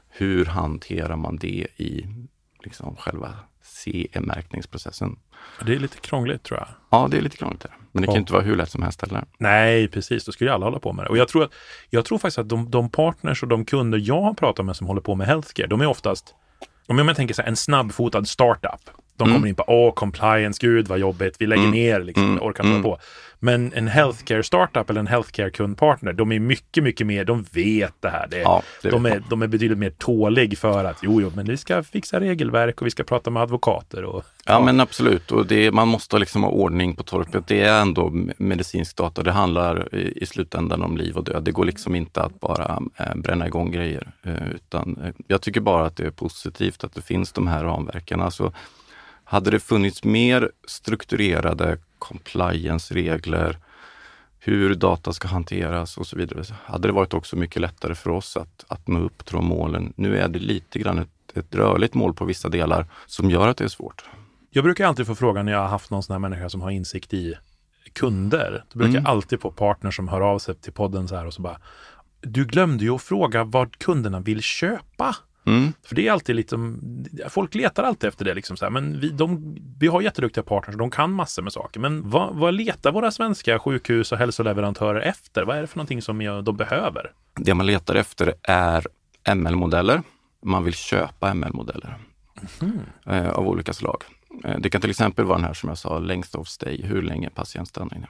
Hur 0.09 0.45
hanterar 0.45 1.15
man 1.15 1.37
det 1.37 1.67
i 1.77 2.07
liksom 2.63 2.95
själva 2.95 3.35
CE-märkningsprocessen? 3.61 5.19
Det 5.65 5.75
är 5.75 5.79
lite 5.79 5.97
krångligt 5.97 6.43
tror 6.43 6.59
jag. 6.59 6.67
Ja, 6.89 7.07
det 7.11 7.17
är 7.17 7.21
lite 7.21 7.37
krångligt. 7.37 7.65
Men 7.91 8.01
det 8.01 8.07
kan 8.07 8.13
och, 8.13 8.19
inte 8.19 8.33
vara 8.33 8.43
hur 8.43 8.55
lätt 8.55 8.71
som 8.71 8.83
helst 8.83 9.01
heller. 9.01 9.25
Nej, 9.37 9.87
precis. 9.87 10.25
Då 10.25 10.31
skulle 10.31 10.49
ju 10.49 10.53
alla 10.53 10.65
hålla 10.65 10.79
på 10.79 10.93
med 10.93 11.05
det. 11.05 11.09
Och 11.09 11.17
jag 11.17 11.27
tror, 11.27 11.43
att, 11.43 11.53
jag 11.89 12.05
tror 12.05 12.17
faktiskt 12.17 12.37
att 12.37 12.49
de, 12.49 12.71
de 12.71 12.89
partners 12.89 13.43
och 13.43 13.49
de 13.49 13.65
kunder 13.65 13.99
jag 14.03 14.21
har 14.21 14.33
pratat 14.33 14.65
med 14.65 14.75
som 14.75 14.87
håller 14.87 15.01
på 15.01 15.15
med 15.15 15.27
healthcare, 15.27 15.67
de 15.67 15.81
är 15.81 15.85
oftast, 15.85 16.35
om 16.87 16.97
jag 16.97 17.15
tänker 17.15 17.33
så 17.33 17.41
här, 17.41 17.49
en 17.49 17.55
snabbfotad 17.55 18.25
startup. 18.25 18.89
De 19.17 19.23
kommer 19.23 19.36
mm. 19.36 19.47
in 19.47 19.56
på, 19.56 19.63
åh, 19.67 19.93
compliance, 19.93 20.58
gud 20.62 20.88
vad 20.88 20.99
jobbigt, 20.99 21.36
vi 21.39 21.47
lägger 21.47 21.63
mm. 21.63 21.76
ner, 21.76 22.04
liksom, 22.04 22.23
mm. 22.23 22.43
orkar 22.43 22.63
inte 22.63 22.71
mm. 22.71 22.84
på. 22.84 22.97
Men 23.43 23.73
en 23.73 23.88
healthcare 23.88 24.43
startup 24.43 24.89
eller 24.89 24.99
en 24.99 25.08
healthcare 25.08 25.49
kundpartner, 25.49 26.13
de 26.13 26.32
är 26.32 26.39
mycket, 26.39 26.84
mycket 26.84 27.08
mer, 27.08 27.26
de 27.26 27.45
vet 27.52 27.93
det 27.99 28.10
här. 28.10 28.28
Det, 28.28 28.38
ja, 28.38 28.62
det 28.82 28.89
de, 28.89 29.06
är, 29.06 29.23
de 29.30 29.41
är 29.41 29.47
betydligt 29.47 29.78
mer 29.78 29.89
tålig 29.89 30.58
för 30.58 30.86
att, 30.86 30.97
jo, 31.02 31.21
jo, 31.21 31.32
men 31.36 31.45
vi 31.45 31.58
ska 31.58 31.84
fixa 31.84 32.19
regelverk 32.19 32.82
och 32.82 32.88
vi 32.88 32.91
ska 32.91 33.04
prata 33.04 33.30
med 33.30 33.43
advokater. 33.43 34.04
Och, 34.04 34.26
ja, 34.45 34.54
ja. 34.54 34.62
men 34.65 34.80
absolut. 34.80 35.32
Och 35.32 35.45
det, 35.45 35.71
man 35.71 35.88
måste 35.88 36.17
liksom 36.17 36.43
ha 36.43 36.49
ordning 36.49 36.95
på 36.95 37.04
torpet. 37.04 37.47
Det 37.47 37.62
är 37.62 37.82
ändå 37.82 38.12
medicinsk 38.38 38.97
data. 38.97 39.23
Det 39.23 39.32
handlar 39.32 39.95
i, 39.95 40.13
i 40.15 40.26
slutändan 40.26 40.82
om 40.82 40.97
liv 40.97 41.17
och 41.17 41.23
död. 41.23 41.43
Det 41.43 41.52
går 41.52 41.65
liksom 41.65 41.95
inte 41.95 42.21
att 42.21 42.39
bara 42.39 42.82
äh, 42.97 43.15
bränna 43.15 43.47
igång 43.47 43.71
grejer. 43.71 44.12
Äh, 44.23 44.52
utan 44.56 44.97
äh, 45.04 45.13
jag 45.28 45.41
tycker 45.41 45.62
bara 45.62 45.86
att 45.86 45.95
det 45.95 46.06
är 46.06 46.12
positivt 46.12 46.84
att 46.84 46.95
det 46.95 47.02
finns 47.02 47.32
de 47.32 47.47
här 47.47 47.63
ramverken. 47.63 48.21
Alltså, 48.21 48.54
hade 49.33 49.51
det 49.51 49.59
funnits 49.59 50.03
mer 50.03 50.51
strukturerade 50.67 51.77
compliance-regler, 51.99 53.57
hur 54.39 54.75
data 54.75 55.13
ska 55.13 55.27
hanteras 55.27 55.97
och 55.97 56.07
så 56.07 56.17
vidare, 56.17 56.43
så 56.43 56.53
hade 56.65 56.87
det 56.87 56.91
varit 56.91 57.13
också 57.13 57.35
mycket 57.35 57.61
lättare 57.61 57.95
för 57.95 58.09
oss 58.09 58.37
att, 58.37 58.65
att 58.67 58.87
nå 58.87 58.99
upp 58.99 59.25
till 59.25 59.35
de 59.35 59.45
målen. 59.45 59.93
Nu 59.95 60.17
är 60.17 60.27
det 60.27 60.39
lite 60.39 60.79
grann 60.79 60.99
ett, 60.99 61.37
ett 61.37 61.55
rörligt 61.55 61.93
mål 61.93 62.13
på 62.13 62.25
vissa 62.25 62.49
delar 62.49 62.87
som 63.05 63.29
gör 63.29 63.47
att 63.47 63.57
det 63.57 63.63
är 63.63 63.67
svårt. 63.67 64.05
Jag 64.49 64.63
brukar 64.63 64.87
alltid 64.87 65.07
få 65.07 65.15
frågan 65.15 65.45
när 65.45 65.51
jag 65.51 65.59
har 65.59 65.67
haft 65.67 65.89
någon 65.89 66.03
sån 66.03 66.13
här 66.13 66.19
människa 66.19 66.49
som 66.49 66.61
har 66.61 66.71
insikt 66.71 67.13
i 67.13 67.35
kunder. 67.93 68.63
Då 68.73 68.79
brukar 68.79 68.91
mm. 68.91 69.03
jag 69.03 69.11
alltid 69.11 69.41
få 69.41 69.51
partners 69.51 69.95
som 69.95 70.07
hör 70.07 70.21
av 70.21 70.39
sig 70.39 70.55
till 70.55 70.73
podden 70.73 71.07
så 71.07 71.15
här 71.15 71.25
och 71.25 71.33
så 71.33 71.41
bara 71.41 71.57
Du 72.21 72.45
glömde 72.45 72.83
ju 72.83 72.95
att 72.95 73.01
fråga 73.01 73.43
vad 73.43 73.77
kunderna 73.77 74.19
vill 74.19 74.41
köpa. 74.41 75.15
Mm. 75.45 75.73
För 75.84 75.95
det 75.95 76.08
är 76.08 76.12
alltid 76.12 76.36
lite, 76.36 76.58
folk 77.29 77.56
letar 77.56 77.84
alltid 77.84 78.08
efter 78.08 78.25
det 78.25 78.34
liksom 78.34 78.58
så 78.58 78.65
här, 78.65 78.69
men 78.69 78.99
vi, 78.99 79.10
de, 79.10 79.58
vi 79.79 79.88
har 79.88 80.01
jätteduktiga 80.01 80.43
partners 80.43 80.73
och 80.73 80.79
de 80.79 80.91
kan 80.91 81.12
massor 81.12 81.43
med 81.43 81.53
saker. 81.53 81.79
Men 81.79 82.10
vad, 82.10 82.36
vad 82.36 82.53
letar 82.53 82.91
våra 82.91 83.12
svenska 83.12 83.60
sjukhus 83.60 84.12
och 84.12 84.17
hälsoleverantörer 84.17 85.01
efter? 85.01 85.43
Vad 85.43 85.58
är 85.58 85.62
det 85.62 85.67
för 85.67 85.77
någonting 85.77 86.01
som 86.01 86.43
de 86.45 86.58
behöver? 86.58 87.12
Det 87.36 87.53
man 87.53 87.65
letar 87.65 87.95
efter 87.95 88.34
är 88.43 88.88
ML-modeller. 89.36 90.01
Man 90.43 90.63
vill 90.63 90.73
köpa 90.73 91.34
ML-modeller 91.34 91.97
mm. 92.62 92.79
eh, 93.06 93.29
av 93.29 93.47
olika 93.47 93.73
slag. 93.73 94.03
Eh, 94.43 94.60
det 94.60 94.69
kan 94.69 94.82
till 94.82 94.89
exempel 94.89 95.25
vara 95.25 95.38
den 95.38 95.45
här 95.45 95.53
som 95.53 95.69
jag 95.69 95.77
sa, 95.77 95.99
length 95.99 96.39
of 96.39 96.47
stay, 96.47 96.82
hur 96.84 97.01
länge 97.01 97.29
patient 97.29 97.67
stannar 97.67 97.95
inne. 97.97 98.08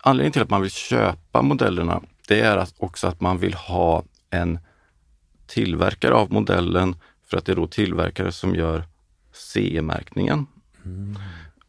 Anledningen 0.00 0.32
till 0.32 0.42
att 0.42 0.50
man 0.50 0.62
vill 0.62 0.70
köpa 0.70 1.42
modellerna, 1.42 2.02
det 2.28 2.40
är 2.40 2.66
också 2.78 3.06
att 3.06 3.20
man 3.20 3.38
vill 3.38 3.54
ha 3.54 4.02
en 4.30 4.58
tillverkare 5.48 6.14
av 6.14 6.32
modellen 6.32 6.96
för 7.26 7.36
att 7.36 7.44
det 7.44 7.52
är 7.52 7.56
då 7.56 7.66
tillverkare 7.66 8.32
som 8.32 8.54
gör 8.54 8.84
CE-märkningen. 9.32 10.46
Mm. 10.84 11.18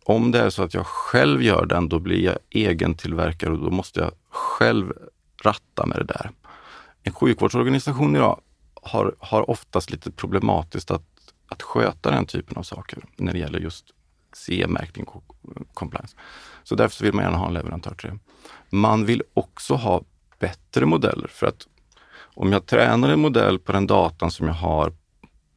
Om 0.04 0.32
det 0.32 0.40
är 0.40 0.50
så 0.50 0.64
att 0.64 0.74
jag 0.74 0.86
själv 0.86 1.44
gör 1.44 1.66
den, 1.66 1.90
då 1.90 2.00
blir 2.00 2.24
jag 2.24 2.38
egen 2.50 2.96
tillverkare 2.96 3.52
och 3.52 3.60
då 3.60 3.72
måste 3.72 4.00
jag 4.00 4.12
själv 4.30 4.94
ratta 5.44 5.86
med 5.86 5.98
det 5.98 6.04
där. 6.04 6.32
En 7.04 7.14
sjukvårdsorganisation 7.14 8.16
idag 8.16 8.42
har, 8.82 9.16
har 9.20 9.50
oftast 9.50 9.92
lite 9.92 10.12
problematiskt 10.12 10.92
att, 10.92 11.34
att 11.48 11.62
sköta 11.62 12.12
den 12.12 12.26
typen 12.26 12.58
av 12.58 12.64
saker 12.64 13.00
när 13.16 13.34
det 13.34 13.40
gäller 13.40 13.60
just 13.60 13.86
CE-märkning 14.34 15.06
compliance. 15.74 16.18
Så 16.64 16.76
därför 16.76 17.04
vill 17.04 17.14
man 17.14 17.24
gärna 17.24 17.38
ha 17.38 17.48
en 17.48 17.54
leverantör 17.54 17.96
till 17.96 18.10
det. 18.10 18.20
Man 18.70 19.06
vill 19.06 19.24
också 19.34 19.76
ha 19.76 20.04
bättre 20.40 20.86
modeller 20.86 21.28
för 21.28 21.48
att 21.48 21.68
om 22.40 22.52
jag 22.52 22.66
tränar 22.66 23.10
en 23.10 23.20
modell 23.20 23.60
på 23.60 23.72
den 23.72 23.88
datan 23.88 24.32
som 24.32 24.48
jag 24.48 24.54
har 24.54 24.94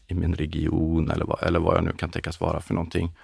i 0.07 0.15
min 0.15 0.35
region 0.35 1.11
eller 1.11 1.25
vad, 1.25 1.43
eller 1.43 1.61
vad 1.61 1.77
jag 1.77 1.85
nu 1.85 1.93
kan 1.93 2.11
tänkas 2.11 2.41
vara 2.41 2.61
för 2.61 2.75
någonting, 2.75 3.17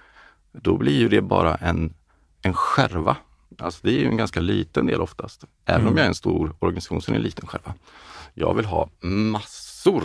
då 0.51 0.77
blir 0.77 0.99
ju 0.99 1.09
det 1.09 1.21
bara 1.21 1.55
en, 1.55 1.93
en 2.41 2.53
skärva. 2.53 3.17
Alltså 3.57 3.79
det 3.83 3.91
är 3.91 3.99
ju 3.99 4.05
en 4.05 4.17
ganska 4.17 4.39
liten 4.39 4.85
del 4.85 5.01
oftast. 5.01 5.43
Även 5.65 5.81
mm. 5.81 5.91
om 5.91 5.97
jag 5.97 6.03
är 6.03 6.07
en 6.07 6.15
stor 6.15 6.55
organisation 6.59 7.01
så 7.01 7.11
är 7.11 7.13
det 7.13 7.19
en 7.19 7.23
liten 7.23 7.47
skärva. 7.47 7.73
Jag 8.33 8.53
vill 8.53 8.65
ha 8.65 8.89
massor 9.01 10.03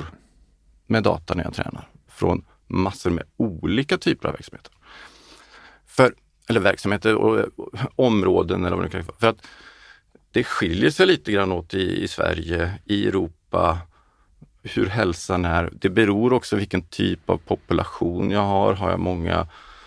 med 0.86 1.02
data 1.02 1.34
när 1.34 1.44
jag 1.44 1.54
tränar 1.54 1.88
från 2.08 2.44
massor 2.66 3.10
med 3.10 3.24
olika 3.36 3.98
typer 3.98 4.28
av 4.28 4.34
verksamheter. 4.34 4.72
För, 5.86 6.14
eller 6.48 6.60
verksamheter 6.60 7.14
och, 7.14 7.46
områden 7.96 8.64
eller 8.64 8.76
vad 8.76 8.84
det 8.84 8.90
kan 8.90 9.02
vara. 9.04 9.16
För 9.18 9.26
att 9.26 9.46
det 10.34 10.44
skiljer 10.44 10.90
sig 10.90 11.06
lite 11.06 11.32
grann 11.32 11.52
åt 11.52 11.74
i, 11.74 12.02
i 12.02 12.08
Sverige, 12.08 12.72
i 12.84 13.06
Europa, 13.08 13.43
hur 14.62 14.86
hälsan 14.86 15.44
är. 15.44 15.70
Det 15.72 15.88
beror 15.88 16.32
också 16.32 16.56
vilken 16.56 16.82
typ 16.82 17.30
av 17.30 17.36
population 17.36 18.30
jag 18.30 18.40
har. 18.40 18.74
Har 18.74 18.90
jag 18.90 19.00
många 19.00 19.46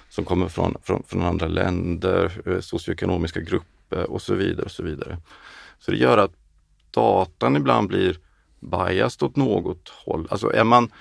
som 0.09 0.25
kommer 0.25 0.47
från, 0.47 0.75
från, 0.83 1.03
från 1.07 1.21
andra 1.21 1.47
länder, 1.47 2.41
eh, 2.45 2.59
socioekonomiska 2.59 3.39
grupper 3.39 4.11
och 4.11 4.21
så 4.21 4.33
vidare. 4.33 4.65
och 4.65 4.71
Så 4.71 4.83
vidare. 4.83 5.17
Så 5.79 5.91
det 5.91 5.97
gör 5.97 6.17
att 6.17 6.31
datan 6.91 7.55
ibland 7.55 7.87
blir 7.87 8.17
biased 8.59 9.23
åt 9.23 9.35
något 9.35 9.89
håll. 9.89 10.27
Alltså 10.29 10.53
är 10.53 10.63
man 10.63 10.91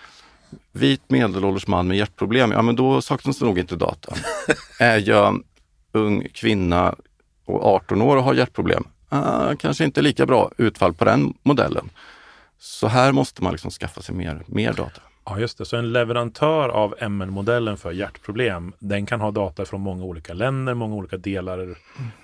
vit 0.73 1.11
medelålders 1.11 1.67
man 1.67 1.89
med 1.89 1.97
hjärtproblem, 1.97 2.53
ja 2.53 2.63
men 2.63 2.77
då 2.77 3.03
saknas 3.03 3.39
det 3.39 3.45
nog 3.45 3.59
inte 3.59 3.77
data. 3.77 4.15
är 4.81 5.09
jag 5.09 5.43
ung 5.93 6.29
kvinna 6.33 6.95
och 7.45 7.65
18 7.65 8.03
år 8.03 8.17
och 8.17 8.23
har 8.23 8.35
hjärtproblem, 8.35 8.85
uh, 9.13 9.55
kanske 9.59 9.85
inte 9.85 10.03
lika 10.03 10.27
bra 10.27 10.51
utfall 10.59 10.95
på 10.95 11.05
den 11.05 11.35
modellen. 11.43 11.91
Så 12.59 12.87
här 12.87 13.13
måste 13.13 13.43
man 13.43 13.53
liksom 13.53 13.71
skaffa 13.71 14.03
sig 14.03 14.15
mer, 14.15 14.45
mer 14.47 14.73
data. 14.73 15.01
Ja, 15.29 15.39
just 15.39 15.59
det. 15.59 15.65
Så 15.65 15.77
en 15.77 15.93
leverantör 15.93 16.69
av 16.69 16.95
MN-modellen 17.01 17.77
för 17.77 17.93
hjärtproblem, 17.93 18.73
den 18.79 19.07
kan 19.07 19.21
ha 19.21 19.31
data 19.31 19.65
från 19.65 19.81
många 19.81 20.05
olika 20.05 20.35
länder, 20.35 20.75
många 20.75 20.95
olika 20.95 21.17
delar 21.17 21.77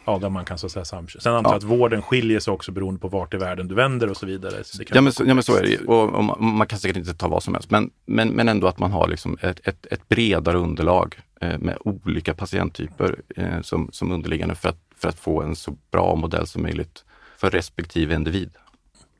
ja, 0.04 0.18
där 0.18 0.28
man 0.28 0.44
kan 0.44 0.58
så 0.58 0.66
att 0.66 0.72
säga 0.72 0.84
samköra. 0.84 1.20
Sen 1.20 1.34
antar 1.34 1.50
jag 1.50 1.56
att 1.56 1.62
vården 1.62 2.02
skiljer 2.02 2.40
sig 2.40 2.52
också 2.52 2.72
beroende 2.72 3.00
på 3.00 3.08
vart 3.08 3.34
i 3.34 3.36
världen 3.36 3.68
du 3.68 3.74
vänder 3.74 4.10
och 4.10 4.16
så 4.16 4.26
vidare. 4.26 4.64
Så 4.64 4.82
ja, 4.88 5.00
men 5.00 5.12
så, 5.12 5.24
ja, 5.26 5.34
men 5.34 5.42
så 5.42 5.56
är 5.56 5.62
det 5.62 5.78
och, 5.78 6.14
och 6.14 6.24
man, 6.24 6.54
man, 6.54 6.66
kan 6.66 6.78
säkert 6.78 6.96
inte 6.96 7.14
ta 7.14 7.28
vad 7.28 7.42
som 7.42 7.54
helst, 7.54 7.70
men, 7.70 7.90
men, 8.06 8.28
men 8.28 8.48
ändå 8.48 8.66
att 8.66 8.78
man 8.78 8.92
har 8.92 9.08
liksom 9.08 9.38
ett, 9.40 9.60
ett, 9.68 9.86
ett 9.86 10.08
bredare 10.08 10.58
underlag 10.58 11.20
eh, 11.40 11.58
med 11.58 11.78
olika 11.80 12.34
patienttyper 12.34 13.16
eh, 13.36 13.60
som, 13.62 13.88
som 13.92 14.12
underliggande 14.12 14.54
för 14.54 14.68
att, 14.68 14.78
för 14.96 15.08
att 15.08 15.18
få 15.18 15.42
en 15.42 15.56
så 15.56 15.76
bra 15.90 16.14
modell 16.14 16.46
som 16.46 16.62
möjligt 16.62 17.04
för 17.36 17.50
respektive 17.50 18.14
individ. 18.14 18.50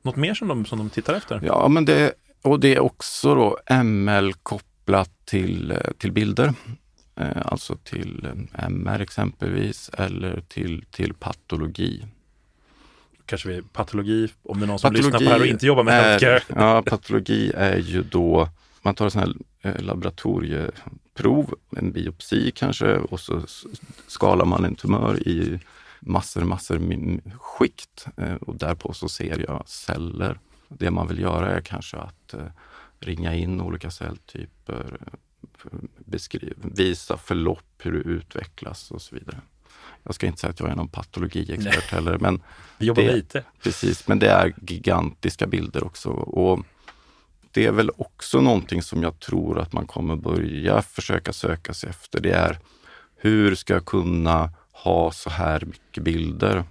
Något 0.03 0.15
mer 0.15 0.33
som 0.33 0.47
de, 0.47 0.65
som 0.65 0.77
de 0.77 0.89
tittar 0.89 1.13
efter? 1.13 1.41
Ja, 1.43 1.67
men 1.67 1.85
det, 1.85 2.13
och 2.41 2.59
det 2.59 2.75
är 2.75 2.79
också 2.79 3.35
då 3.35 3.57
ML 3.83 4.33
kopplat 4.33 5.25
till, 5.25 5.71
eh, 5.71 5.77
till 5.97 6.11
bilder. 6.11 6.53
Eh, 7.15 7.27
alltså 7.45 7.75
till 7.75 8.25
eh, 8.25 8.65
MR 8.65 8.99
exempelvis 8.99 9.89
eller 9.97 10.41
till, 10.47 10.85
till 10.91 11.13
patologi. 11.13 12.05
Kanske 13.25 13.49
vi 13.49 13.61
patologi, 13.61 14.29
om 14.43 14.59
det 14.59 14.65
är 14.65 14.67
någon 14.67 14.79
som 14.79 14.87
patologi 14.87 15.05
lyssnar 15.05 15.19
på 15.19 15.23
det 15.23 15.29
här 15.29 15.39
och 15.39 15.45
inte 15.45 15.65
jobbar 15.65 15.83
med 15.83 15.93
är, 15.93 16.03
healthcare. 16.03 16.41
Ja, 16.47 16.81
patologi 16.85 17.51
är 17.55 17.77
ju 17.77 18.03
då, 18.03 18.49
man 18.81 18.95
tar 18.95 19.09
sån 19.09 19.21
här 19.21 19.33
laboratorieprov, 19.81 21.55
en 21.77 21.91
biopsi 21.91 22.51
kanske 22.55 22.95
och 22.95 23.19
så 23.19 23.41
skalar 24.07 24.45
man 24.45 24.65
en 24.65 24.75
tumör 24.75 25.27
i 25.27 25.59
massor, 26.05 26.43
massor 26.43 26.79
skikt 27.39 28.05
och 28.41 28.55
därpå 28.55 28.93
så 28.93 29.09
ser 29.09 29.45
jag 29.47 29.63
celler 29.67 30.39
det 30.77 30.91
man 30.91 31.07
vill 31.07 31.19
göra 31.19 31.51
är 31.51 31.61
kanske 31.61 31.97
att 31.97 32.33
eh, 32.33 32.45
ringa 32.99 33.35
in 33.35 33.61
olika 33.61 33.91
celltyper, 33.91 34.97
beskriva, 35.97 36.53
visa 36.75 37.17
förlopp, 37.17 37.73
hur 37.77 37.91
det 37.91 38.09
utvecklas 38.09 38.91
och 38.91 39.01
så 39.01 39.15
vidare. 39.15 39.41
Jag 40.03 40.15
ska 40.15 40.27
inte 40.27 40.39
säga 40.39 40.51
att 40.51 40.59
jag 40.59 40.69
är 40.69 40.75
någon 40.75 40.87
patologiexpert 40.87 41.91
heller, 41.91 42.17
men 42.17 42.41
Vi 42.77 42.85
jobbar 42.85 43.03
det, 43.03 43.15
lite. 43.15 43.43
Precis, 43.63 44.07
men 44.07 44.19
det 44.19 44.29
är 44.29 44.53
gigantiska 44.61 45.47
bilder 45.47 45.83
också. 45.83 46.09
Och 46.09 46.65
det 47.51 47.65
är 47.65 47.71
väl 47.71 47.89
också 47.97 48.41
någonting 48.41 48.81
som 48.81 49.03
jag 49.03 49.19
tror 49.19 49.59
att 49.59 49.73
man 49.73 49.87
kommer 49.87 50.15
börja 50.15 50.81
försöka 50.81 51.33
söka 51.33 51.73
sig 51.73 51.89
efter. 51.89 52.21
Det 52.21 52.31
är 52.31 52.59
hur 53.15 53.55
ska 53.55 53.73
jag 53.73 53.85
kunna 53.85 54.53
ha 54.73 55.11
så 55.11 55.29
här 55.29 55.65
mycket 55.65 56.03
bilder? 56.03 56.63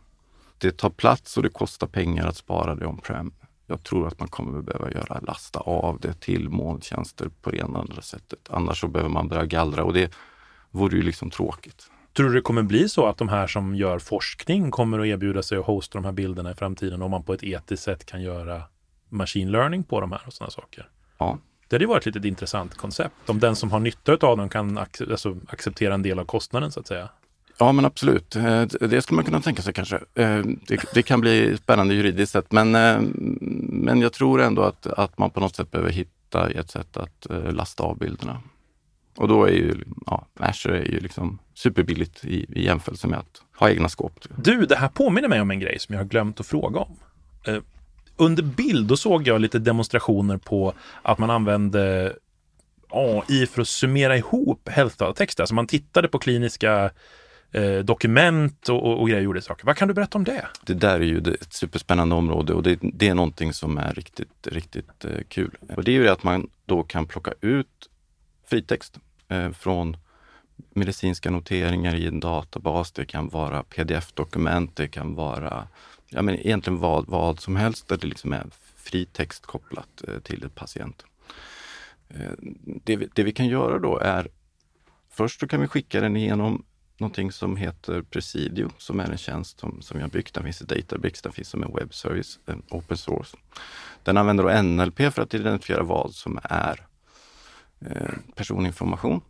Det 0.58 0.76
tar 0.76 0.90
plats 0.90 1.36
och 1.36 1.42
det 1.42 1.48
kostar 1.48 1.86
pengar 1.86 2.26
att 2.26 2.36
spara 2.36 2.74
det 2.74 2.86
on-prem 2.86 3.32
jag 3.72 3.82
tror 3.82 4.06
att 4.06 4.18
man 4.18 4.28
kommer 4.28 4.62
behöva 4.62 4.90
göra 4.90 5.20
lasta 5.20 5.60
av 5.60 6.00
det 6.00 6.20
till 6.20 6.48
molntjänster 6.48 7.30
på 7.42 7.50
det 7.50 7.56
ena 7.56 7.78
andra 7.78 8.02
sättet. 8.02 8.38
Annars 8.50 8.80
så 8.80 8.88
behöver 8.88 9.10
man 9.10 9.28
börja 9.28 9.44
gallra 9.44 9.84
och 9.84 9.92
det 9.92 10.14
vore 10.70 10.96
ju 10.96 11.02
liksom 11.02 11.30
tråkigt. 11.30 11.90
Tror 12.16 12.28
du 12.28 12.34
det 12.34 12.40
kommer 12.40 12.62
bli 12.62 12.88
så 12.88 13.06
att 13.06 13.18
de 13.18 13.28
här 13.28 13.46
som 13.46 13.74
gör 13.74 13.98
forskning 13.98 14.70
kommer 14.70 14.98
att 14.98 15.06
erbjuda 15.06 15.42
sig 15.42 15.58
att 15.58 15.66
hosta 15.66 15.98
de 15.98 16.04
här 16.04 16.12
bilderna 16.12 16.50
i 16.50 16.54
framtiden 16.54 17.02
om 17.02 17.10
man 17.10 17.22
på 17.22 17.34
ett 17.34 17.42
etiskt 17.42 17.82
sätt 17.82 18.06
kan 18.06 18.22
göra 18.22 18.62
machine 19.08 19.50
learning 19.50 19.82
på 19.82 20.00
de 20.00 20.12
här 20.12 20.22
och 20.26 20.32
sådana 20.32 20.50
saker? 20.50 20.88
Ja. 21.18 21.38
Det 21.68 21.76
hade 21.76 21.86
varit 21.86 22.00
ett 22.00 22.06
litet 22.06 22.24
intressant 22.24 22.76
koncept. 22.76 23.30
Om 23.30 23.40
den 23.40 23.56
som 23.56 23.70
har 23.70 23.80
nytta 23.80 24.12
av 24.12 24.36
dem 24.36 24.48
kan 24.48 24.78
alltså, 24.78 25.36
acceptera 25.48 25.94
en 25.94 26.02
del 26.02 26.18
av 26.18 26.24
kostnaden 26.24 26.72
så 26.72 26.80
att 26.80 26.86
säga. 26.86 27.08
Ja 27.62 27.72
men 27.72 27.84
absolut, 27.84 28.36
eh, 28.36 28.62
det 28.62 29.02
skulle 29.02 29.16
man 29.16 29.24
kunna 29.24 29.40
tänka 29.40 29.62
sig 29.62 29.74
kanske. 29.74 29.96
Eh, 29.96 30.40
det, 30.66 30.84
det 30.94 31.02
kan 31.02 31.20
bli 31.20 31.56
spännande 31.56 31.94
juridiskt 31.94 32.32
sett 32.32 32.52
men, 32.52 32.74
eh, 32.74 33.00
men 33.68 34.00
jag 34.00 34.12
tror 34.12 34.42
ändå 34.42 34.62
att, 34.62 34.86
att 34.86 35.18
man 35.18 35.30
på 35.30 35.40
något 35.40 35.56
sätt 35.56 35.70
behöver 35.70 35.90
hitta 35.90 36.50
ett 36.50 36.70
sätt 36.70 36.96
att 36.96 37.26
lasta 37.50 37.82
av 37.82 37.98
bilderna. 37.98 38.42
Och 39.16 39.28
då 39.28 39.44
är 39.44 39.52
ju 39.52 39.74
ja, 40.06 40.26
Azure 40.38 40.78
är 40.78 40.92
ju 40.92 41.00
liksom 41.00 41.38
superbilligt 41.54 42.24
i, 42.24 42.46
i 42.60 42.64
jämförelse 42.64 43.08
med 43.08 43.18
att 43.18 43.42
ha 43.58 43.70
egna 43.70 43.88
skåp. 43.88 44.12
Du, 44.36 44.66
det 44.66 44.76
här 44.76 44.88
påminner 44.88 45.28
mig 45.28 45.40
om 45.40 45.50
en 45.50 45.60
grej 45.60 45.78
som 45.78 45.94
jag 45.94 46.00
har 46.00 46.08
glömt 46.08 46.40
att 46.40 46.46
fråga 46.46 46.80
om. 46.80 46.96
under 48.16 48.42
bild, 48.42 48.88
då 48.88 48.96
såg 48.96 49.26
jag 49.26 49.40
lite 49.40 49.58
demonstrationer 49.58 50.36
på 50.36 50.72
att 51.02 51.18
man 51.18 51.30
använde 51.30 52.12
AI 52.90 53.46
för 53.46 53.62
att 53.62 53.68
summera 53.68 54.16
ihop 54.16 54.68
hälsotexter. 54.68 55.42
Alltså 55.42 55.54
man 55.54 55.66
tittade 55.66 56.08
på 56.08 56.18
kliniska 56.18 56.90
eh, 57.52 57.78
dokument 57.78 58.68
och, 58.68 58.86
och, 58.86 59.00
och 59.00 59.08
grejer 59.08 59.22
gjorde 59.22 59.42
saker. 59.42 59.66
Vad 59.66 59.76
kan 59.76 59.88
du 59.88 59.94
berätta 59.94 60.18
om 60.18 60.24
det? 60.24 60.46
Det 60.64 60.74
där 60.74 61.00
är 61.00 61.04
ju 61.04 61.18
ett 61.18 61.52
superspännande 61.52 62.14
område 62.14 62.54
och 62.54 62.62
det, 62.62 62.78
det 62.82 63.08
är 63.08 63.14
någonting 63.14 63.52
som 63.52 63.78
är 63.78 63.94
riktigt, 63.94 64.46
riktigt 64.46 65.04
eh, 65.04 65.10
kul. 65.28 65.58
Och 65.76 65.84
det 65.84 65.90
är 65.90 65.94
ju 65.94 66.02
det 66.02 66.12
att 66.12 66.22
man 66.22 66.50
då 66.66 66.82
kan 66.82 67.06
plocka 67.06 67.32
ut 67.40 67.88
fritext 68.46 68.98
eh, 69.28 69.50
från 69.50 69.96
medicinska 70.74 71.30
noteringar 71.30 71.94
i 71.94 72.06
en 72.06 72.20
databas. 72.20 72.92
Det 72.92 73.04
kan 73.04 73.28
vara 73.28 73.62
pdf-dokument, 73.62 74.76
det 74.76 74.88
kan 74.88 75.14
vara 75.14 75.68
ja, 76.08 76.22
men 76.22 76.34
egentligen 76.34 76.78
vad, 76.78 77.06
vad 77.06 77.40
som 77.40 77.56
helst 77.56 77.88
där 77.88 77.96
det 77.96 78.06
liksom 78.06 78.32
är 78.32 78.46
fri 78.76 79.06
text 79.06 79.46
kopplat 79.46 80.02
eh, 80.08 80.18
till 80.18 80.44
ett 80.44 80.54
patient. 80.54 81.04
Eh, 82.08 82.32
det 82.84 82.96
vi, 82.96 83.08
det 83.14 83.22
vi 83.22 83.32
kan 83.32 83.46
göra 83.46 83.78
då 83.78 83.98
är 83.98 84.28
Först 85.14 85.40
så 85.40 85.48
kan 85.48 85.60
vi 85.60 85.66
skicka 85.66 86.00
den 86.00 86.16
igenom 86.16 86.64
någonting 86.98 87.32
som 87.32 87.56
heter 87.56 88.02
Presidio 88.02 88.70
som 88.78 89.00
är 89.00 89.10
en 89.10 89.18
tjänst 89.18 89.60
som, 89.60 89.82
som 89.82 90.00
jag 90.00 90.10
byggt. 90.10 90.34
Den 90.34 90.44
finns 90.44 90.62
i 90.62 90.64
Databricks, 90.64 91.22
den 91.22 91.32
finns 91.32 91.48
som 91.48 91.62
en 91.62 91.74
webbservice, 91.74 92.38
en 92.46 92.62
open 92.70 92.96
source. 92.96 93.36
Den 94.02 94.16
använder 94.16 94.62
NLP 94.62 94.96
för 94.96 95.22
att 95.22 95.34
identifiera 95.34 95.82
vad 95.82 96.14
som 96.14 96.38
är 96.42 96.86
eh, 97.80 98.14
personinformation. 98.34 99.20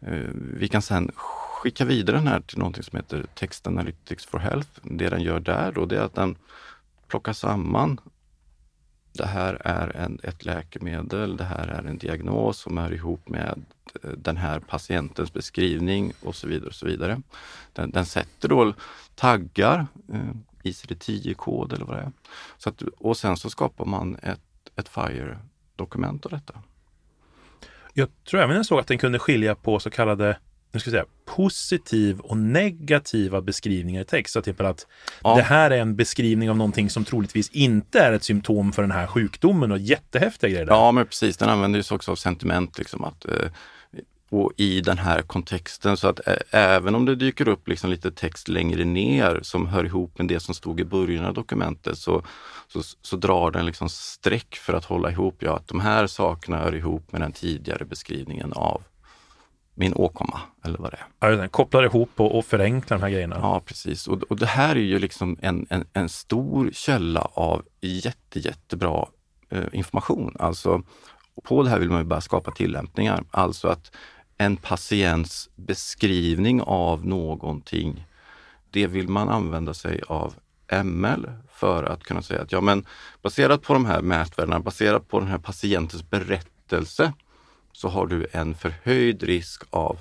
Eh, 0.00 0.28
vi 0.34 0.68
kan 0.68 0.82
sedan 0.82 1.10
skicka 1.14 1.84
vidare 1.84 2.16
den 2.16 2.26
här 2.26 2.40
till 2.40 2.58
någonting 2.58 2.82
som 2.82 2.96
heter 2.96 3.26
Text 3.34 3.66
Analytics 3.66 4.26
for 4.26 4.38
Health. 4.38 4.70
Det 4.82 5.08
den 5.08 5.22
gör 5.22 5.40
där 5.40 5.72
då, 5.72 5.86
det 5.86 5.96
är 5.96 6.02
att 6.02 6.14
den 6.14 6.36
plockar 7.08 7.32
samman 7.32 8.00
det 9.12 9.26
här 9.26 9.62
är 9.64 9.96
en, 9.96 10.18
ett 10.22 10.44
läkemedel, 10.44 11.36
det 11.36 11.44
här 11.44 11.68
är 11.68 11.88
en 11.88 11.98
diagnos 11.98 12.58
som 12.58 12.78
hör 12.78 12.92
ihop 12.92 13.28
med 13.28 13.62
eh, 14.02 14.10
den 14.10 14.36
här 14.36 14.60
patientens 14.60 15.32
beskrivning 15.32 16.12
och 16.22 16.36
så 16.36 16.48
vidare. 16.48 16.68
och 16.68 16.74
så 16.74 16.86
vidare. 16.86 17.22
Den, 17.72 17.90
den 17.90 18.06
sätter 18.06 18.48
då 18.48 18.74
taggar, 19.14 19.86
eh, 20.12 20.34
ICD-10-kod 20.62 21.72
eller 21.72 21.84
vad 21.84 21.96
det 21.96 22.02
är. 22.02 22.12
Så 22.58 22.68
att, 22.68 22.82
och 22.82 23.16
sen 23.16 23.36
så 23.36 23.50
skapar 23.50 23.84
man 23.84 24.16
ett, 24.22 24.40
ett 24.76 24.88
FIRE-dokument 24.88 26.26
av 26.26 26.30
detta. 26.30 26.62
Jag 27.92 28.08
tror 28.24 28.40
även 28.40 28.56
jag 28.56 28.66
såg 28.66 28.78
att 28.78 28.86
den 28.86 28.98
kunde 28.98 29.18
skilja 29.18 29.54
på 29.54 29.80
så 29.80 29.90
kallade 29.90 30.38
nu 30.72 30.80
ska 30.80 30.90
jag 30.90 30.92
säga, 30.92 31.06
positiv 31.36 32.20
och 32.20 32.36
negativa 32.36 33.40
beskrivningar 33.40 34.02
i 34.02 34.04
text. 34.04 34.32
Så 34.32 34.42
till 34.42 34.64
att 34.64 34.86
ja. 35.22 35.36
det 35.36 35.42
här 35.42 35.70
är 35.70 35.78
en 35.78 35.96
beskrivning 35.96 36.50
av 36.50 36.56
någonting 36.56 36.90
som 36.90 37.04
troligtvis 37.04 37.50
inte 37.50 38.00
är 38.00 38.12
ett 38.12 38.24
symptom 38.24 38.72
för 38.72 38.82
den 38.82 38.90
här 38.90 39.06
sjukdomen 39.06 39.72
och 39.72 39.78
jättehäftiga 39.78 40.50
grejer. 40.50 40.66
Där. 40.66 40.72
Ja, 40.72 40.92
men 40.92 41.06
precis. 41.06 41.36
Den 41.36 41.48
använder 41.48 41.78
ju 41.78 41.94
också 41.94 42.10
av 42.10 42.16
sentiment. 42.16 42.78
Liksom 42.78 43.04
att, 43.04 43.24
eh, 43.24 43.50
och 44.30 44.52
i 44.56 44.80
den 44.80 44.98
här 44.98 45.22
kontexten 45.22 45.96
så 45.96 46.08
att 46.08 46.20
även 46.50 46.94
om 46.94 47.04
det 47.04 47.16
dyker 47.16 47.48
upp 47.48 47.68
liksom 47.68 47.90
lite 47.90 48.10
text 48.10 48.48
längre 48.48 48.84
ner 48.84 49.40
som 49.42 49.66
hör 49.66 49.84
ihop 49.84 50.18
med 50.18 50.28
det 50.28 50.40
som 50.40 50.54
stod 50.54 50.80
i 50.80 50.84
början 50.84 51.24
av 51.24 51.34
dokumentet 51.34 51.98
så, 51.98 52.22
så, 52.68 52.82
så 53.02 53.16
drar 53.16 53.50
den 53.50 53.66
liksom 53.66 53.88
streck 53.88 54.56
för 54.56 54.72
att 54.72 54.84
hålla 54.84 55.10
ihop, 55.10 55.36
ja 55.38 55.56
att 55.56 55.68
de 55.68 55.80
här 55.80 56.06
sakerna 56.06 56.58
hör 56.58 56.74
ihop 56.74 57.12
med 57.12 57.20
den 57.20 57.32
tidigare 57.32 57.84
beskrivningen 57.84 58.52
av 58.52 58.82
min 59.80 59.92
åkomma 59.96 60.40
eller 60.64 60.78
vad 60.78 60.90
det 60.90 60.96
är. 60.96 61.30
Ja, 61.30 61.36
den 61.36 61.48
kopplar 61.48 61.82
ihop 61.82 62.10
och, 62.16 62.38
och 62.38 62.44
förenklar 62.44 62.98
de 62.98 63.02
här 63.02 63.10
grejerna. 63.10 63.36
Ja, 63.42 63.60
precis. 63.64 64.08
Och, 64.08 64.22
och 64.22 64.36
det 64.36 64.46
här 64.46 64.76
är 64.76 64.80
ju 64.80 64.98
liksom 64.98 65.36
en, 65.40 65.66
en, 65.70 65.84
en 65.92 66.08
stor 66.08 66.70
källa 66.72 67.20
av 67.20 67.62
jätte, 67.80 68.38
jättebra 68.38 69.06
eh, 69.48 69.64
information. 69.72 70.36
Alltså, 70.38 70.82
på 71.44 71.62
det 71.62 71.70
här 71.70 71.78
vill 71.78 71.90
man 71.90 71.98
ju 71.98 72.04
bara 72.04 72.20
skapa 72.20 72.50
tillämpningar. 72.50 73.24
Alltså 73.30 73.68
att 73.68 73.92
en 74.38 74.56
patients 74.56 75.50
beskrivning 75.56 76.62
av 76.62 77.06
någonting, 77.06 78.06
det 78.70 78.86
vill 78.86 79.08
man 79.08 79.28
använda 79.28 79.74
sig 79.74 80.00
av 80.08 80.34
ML 80.84 81.26
för 81.52 81.84
att 81.84 82.02
kunna 82.02 82.22
säga 82.22 82.42
att 82.42 82.52
ja 82.52 82.60
men 82.60 82.86
baserat 83.22 83.62
på 83.62 83.72
de 83.72 83.86
här 83.86 84.02
mätvärdena, 84.02 84.60
baserat 84.60 85.08
på 85.08 85.20
den 85.20 85.28
här 85.28 85.38
patientens 85.38 86.10
berättelse 86.10 87.12
så 87.72 87.88
har 87.88 88.06
du 88.06 88.26
en 88.32 88.54
förhöjd 88.54 89.22
risk 89.22 89.62
av 89.70 89.98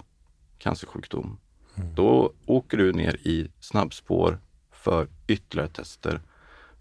cancersjukdom. 0.57 1.37
Mm. 1.75 1.95
Då 1.95 2.33
åker 2.45 2.77
du 2.77 2.93
ner 2.93 3.15
i 3.15 3.51
snabbspår 3.59 4.39
för 4.71 5.07
ytterligare 5.27 5.69
tester. 5.69 6.21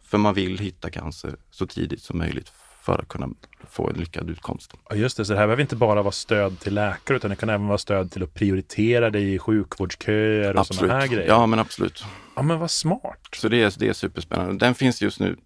För 0.02 0.18
man 0.18 0.34
vill 0.34 0.58
hitta 0.58 0.90
cancer 0.90 1.36
så 1.50 1.66
tidigt 1.66 2.02
som 2.02 2.18
möjligt 2.18 2.52
för 2.82 2.98
att 2.98 3.08
kunna 3.08 3.28
få 3.70 3.90
en 3.90 3.96
lyckad 3.96 4.30
utkomst. 4.30 4.74
Ja, 4.90 4.96
just 4.96 5.16
det, 5.16 5.24
så 5.24 5.32
det 5.32 5.38
här 5.38 5.46
behöver 5.46 5.62
inte 5.62 5.76
bara 5.76 6.02
vara 6.02 6.12
stöd 6.12 6.60
till 6.60 6.74
läkare 6.74 7.16
utan 7.16 7.30
det 7.30 7.36
kan 7.36 7.48
även 7.48 7.66
vara 7.66 7.78
stöd 7.78 8.12
till 8.12 8.22
att 8.22 8.34
prioritera 8.34 9.10
det 9.10 9.20
i 9.20 9.38
sjukvårdsköer 9.38 10.56
och 10.56 10.66
sådana 10.66 11.00
här 11.00 11.06
grejer. 11.06 11.28
Ja, 11.28 11.46
men 11.46 11.58
absolut. 11.58 12.04
Ja, 12.36 12.42
men 12.42 12.58
vad 12.58 12.70
smart. 12.70 13.28
Så 13.36 13.48
det 13.48 13.62
är, 13.62 13.74
det 13.78 13.88
är 13.88 13.92
superspännande. 13.92 14.66
Den 14.66 14.74
finns 14.74 15.02
just 15.02 15.20
nu 15.20 15.36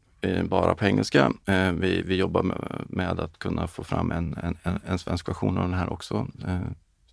bara 0.45 0.75
på 0.75 0.85
engelska. 0.85 1.33
Eh, 1.47 1.73
vi, 1.73 2.03
vi 2.03 2.17
jobbar 2.17 2.43
med, 2.43 2.85
med, 2.89 3.21
att 3.21 3.39
kunna 3.39 3.67
få 3.67 3.85
fram 3.85 4.11
en, 4.11 4.35
en, 4.63 4.81
en, 4.87 4.99
svensk 4.99 5.29
version 5.29 5.59
av 5.59 5.63
den 5.63 5.79
här 5.79 5.93
också. 5.93 6.27
Eh, 6.47 6.61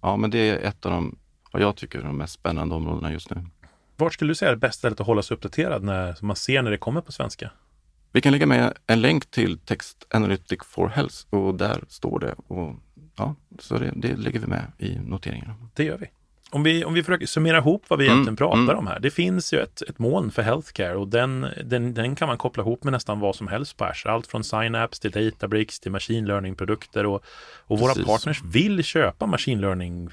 ja, 0.01 0.17
men 0.17 0.29
det 0.29 0.49
är 0.49 0.57
ett 0.57 0.85
av 0.85 0.91
de, 0.91 1.15
vad 1.51 1.61
jag 1.61 1.75
tycker, 1.75 2.01
de 2.01 2.17
mest 2.17 2.33
spännande 2.33 2.75
områdena 2.75 3.11
just 3.11 3.29
nu. 3.29 3.45
Vart 3.97 4.13
skulle 4.13 4.31
du 4.31 4.35
säga 4.35 4.49
är 4.49 4.55
det 4.55 4.59
bästa 4.59 4.77
stället 4.77 4.99
att 4.99 5.07
hålla 5.07 5.21
sig 5.21 5.35
uppdaterad 5.35 5.83
när 5.83 6.17
man 6.21 6.35
ser 6.35 6.61
när 6.61 6.71
det 6.71 6.77
kommer 6.77 7.01
på 7.01 7.11
svenska? 7.11 7.51
Vi 8.11 8.21
kan 8.21 8.31
lägga 8.31 8.45
med 8.45 8.73
en 8.87 9.01
länk 9.01 9.31
till 9.31 9.59
Text 9.59 10.07
Analytic 10.09 10.59
for 10.63 10.87
Health 10.87 11.15
och 11.29 11.55
där 11.55 11.83
står 11.87 12.19
det. 12.19 12.35
Och, 12.47 12.75
ja, 13.15 13.35
så 13.59 13.77
det, 13.77 13.91
det 13.95 14.15
lägger 14.15 14.39
vi 14.39 14.47
med 14.47 14.71
i 14.77 14.99
noteringarna. 14.99 15.55
Det 15.73 15.83
gör 15.83 15.97
vi. 15.97 16.07
Om 16.51 16.63
vi, 16.63 16.85
om 16.85 16.93
vi 16.93 17.03
försöker 17.03 17.25
summera 17.25 17.57
ihop 17.57 17.83
vad 17.87 17.99
vi 17.99 18.05
mm, 18.05 18.15
egentligen 18.15 18.35
pratar 18.35 18.59
mm. 18.59 18.77
om 18.77 18.87
här. 18.87 18.99
Det 18.99 19.11
finns 19.11 19.53
ju 19.53 19.59
ett, 19.59 19.81
ett 19.81 19.99
moln 19.99 20.31
för 20.31 20.41
healthcare 20.41 20.95
och 20.95 21.07
den, 21.07 21.47
den, 21.63 21.93
den 21.93 22.15
kan 22.15 22.27
man 22.27 22.37
koppla 22.37 22.63
ihop 22.63 22.83
med 22.83 22.93
nästan 22.93 23.19
vad 23.19 23.35
som 23.35 23.47
helst 23.47 23.77
på 23.77 23.85
Azure. 23.85 24.13
Allt 24.13 24.27
från 24.27 24.43
Synapse 24.43 25.01
till 25.01 25.11
Databricks 25.11 25.79
till 25.79 25.91
machine 25.91 26.25
learning-produkter 26.25 27.05
och, 27.05 27.23
och 27.67 27.79
våra 27.79 28.05
partners 28.05 28.41
vill 28.43 28.83
köpa 28.83 29.25
machine 29.25 29.61
learning 29.61 30.09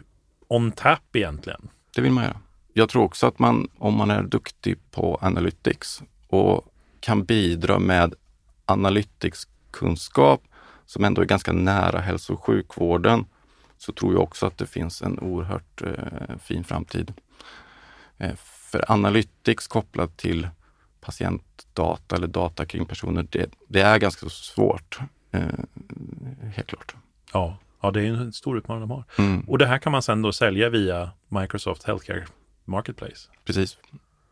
on 0.49 0.73
tap 0.73 1.17
egentligen. 1.17 1.69
Det 1.95 2.03
vill 2.03 2.13
man 2.13 2.25
göra. 2.25 2.41
Jag 2.73 2.89
tror 2.89 3.03
också 3.03 3.27
att 3.27 3.39
man, 3.39 3.69
om 3.79 3.95
man 3.95 4.11
är 4.11 4.23
duktig 4.23 4.79
på 4.91 5.19
analytics 5.23 6.03
och 6.29 6.73
kan 7.01 7.25
bidra 7.25 7.79
med 7.79 8.15
analytics-kunskap 8.65 10.43
som 10.87 11.05
ändå 11.05 11.23
är 11.23 11.27
ganska 11.27 11.53
nära 11.53 12.01
hälso 12.01 12.33
och 12.33 12.45
sjukvården 12.45 13.25
så 13.79 13.93
tror 13.93 14.13
jag 14.13 14.23
också 14.23 14.47
att 14.47 14.59
det 14.59 14.67
finns 14.67 15.03
en 15.03 15.19
oerhört 15.19 15.83
eh, 15.83 16.37
fin 16.43 16.65
framtid. 16.65 17.13
Eh, 18.19 18.35
för 18.37 18.93
analytics 18.93 19.67
kopplat 19.67 20.17
till 20.17 20.49
patientdata 21.01 22.17
eller 22.17 22.27
data 22.27 22.67
kring 22.67 22.87
personer, 22.87 23.27
det, 23.31 23.51
det 23.69 23.81
är 23.81 23.99
ganska 23.99 24.29
svårt. 24.29 24.99
Eh, 25.31 25.43
helt 26.55 26.69
klart. 26.69 26.95
Ja, 27.33 27.59
ja, 27.81 27.91
det 27.91 28.01
är 28.01 28.07
en 28.07 28.33
stor 28.33 28.59
utmaning 28.59 28.81
de 28.81 28.91
har. 28.91 29.05
Mm. 29.19 29.41
Och 29.41 29.59
det 29.59 29.67
här 29.67 29.79
kan 29.79 29.93
man 29.93 30.03
sedan 30.03 30.23
då 30.23 30.33
sälja 30.33 30.69
via 30.69 31.11
Microsoft 31.29 31.85
Healthcare 31.85 32.27
Marketplace. 32.65 33.29
Precis. 33.45 33.79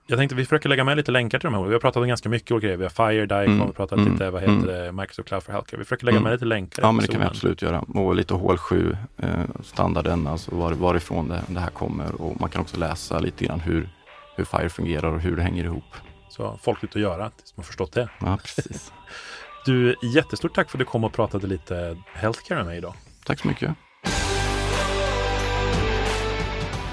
Jag 0.06 0.18
tänkte 0.18 0.34
vi 0.34 0.44
försöker 0.44 0.68
lägga 0.68 0.84
med 0.84 0.96
lite 0.96 1.12
länkar 1.12 1.38
till 1.38 1.50
de 1.50 1.54
här. 1.54 1.64
Vi 1.64 1.72
har 1.72 1.80
pratat 1.80 2.00
om 2.00 2.08
ganska 2.08 2.28
mycket 2.28 2.62
grejer. 2.62 2.76
Vi 2.76 2.82
har 2.82 2.90
Fire, 2.90 3.22
Dicom, 3.22 3.38
mm. 3.38 3.58
vi 3.58 3.64
har 3.64 3.72
pratat 3.72 3.98
mm. 3.98 4.12
lite, 4.12 4.30
vad 4.30 4.40
heter 4.40 4.52
mm. 4.52 4.66
det, 4.66 4.92
Microsoft 4.92 5.28
Cloud 5.28 5.42
for 5.42 5.52
Healthcare. 5.52 5.78
Vi 5.78 5.84
försöker 5.84 6.06
lägga 6.06 6.20
med 6.20 6.26
mm. 6.26 6.32
lite 6.32 6.44
länkar. 6.44 6.82
Ja, 6.82 6.92
men 6.92 7.02
det 7.02 7.12
kan 7.12 7.20
vi 7.20 7.26
absolut 7.26 7.62
göra. 7.62 7.80
Och 7.80 8.14
lite 8.14 8.34
HL7 8.34 8.96
eh, 9.16 9.28
standarden, 9.62 10.26
alltså 10.26 10.54
var, 10.54 10.72
varifrån 10.72 11.28
det, 11.28 11.42
det 11.48 11.60
här 11.60 11.70
kommer. 11.70 12.22
Och 12.22 12.40
man 12.40 12.50
kan 12.50 12.60
också 12.60 12.76
läsa 12.76 13.18
lite 13.18 13.44
grann 13.44 13.60
hur, 13.60 13.88
hur 14.36 14.44
Fire 14.44 14.68
fungerar 14.68 15.12
och 15.12 15.20
hur 15.20 15.36
det 15.36 15.42
hänger 15.42 15.64
ihop. 15.64 15.94
Så 16.28 16.58
folk 16.62 16.82
lite 16.82 16.98
att 16.98 17.02
göra, 17.02 17.30
tills 17.30 17.56
man 17.56 17.64
förstått 17.64 17.92
det. 17.92 18.08
Ja, 18.20 18.38
precis. 18.42 18.92
du, 19.64 19.96
jättestort 20.02 20.54
tack 20.54 20.70
för 20.70 20.78
att 20.78 20.80
du 20.80 20.84
kom 20.84 21.04
och 21.04 21.12
pratade 21.12 21.46
lite 21.46 21.96
Healthcare 22.12 22.58
med 22.58 22.66
mig 22.66 22.78
idag. 22.78 22.94
Tack 23.24 23.40
så 23.40 23.48
mycket. 23.48 23.70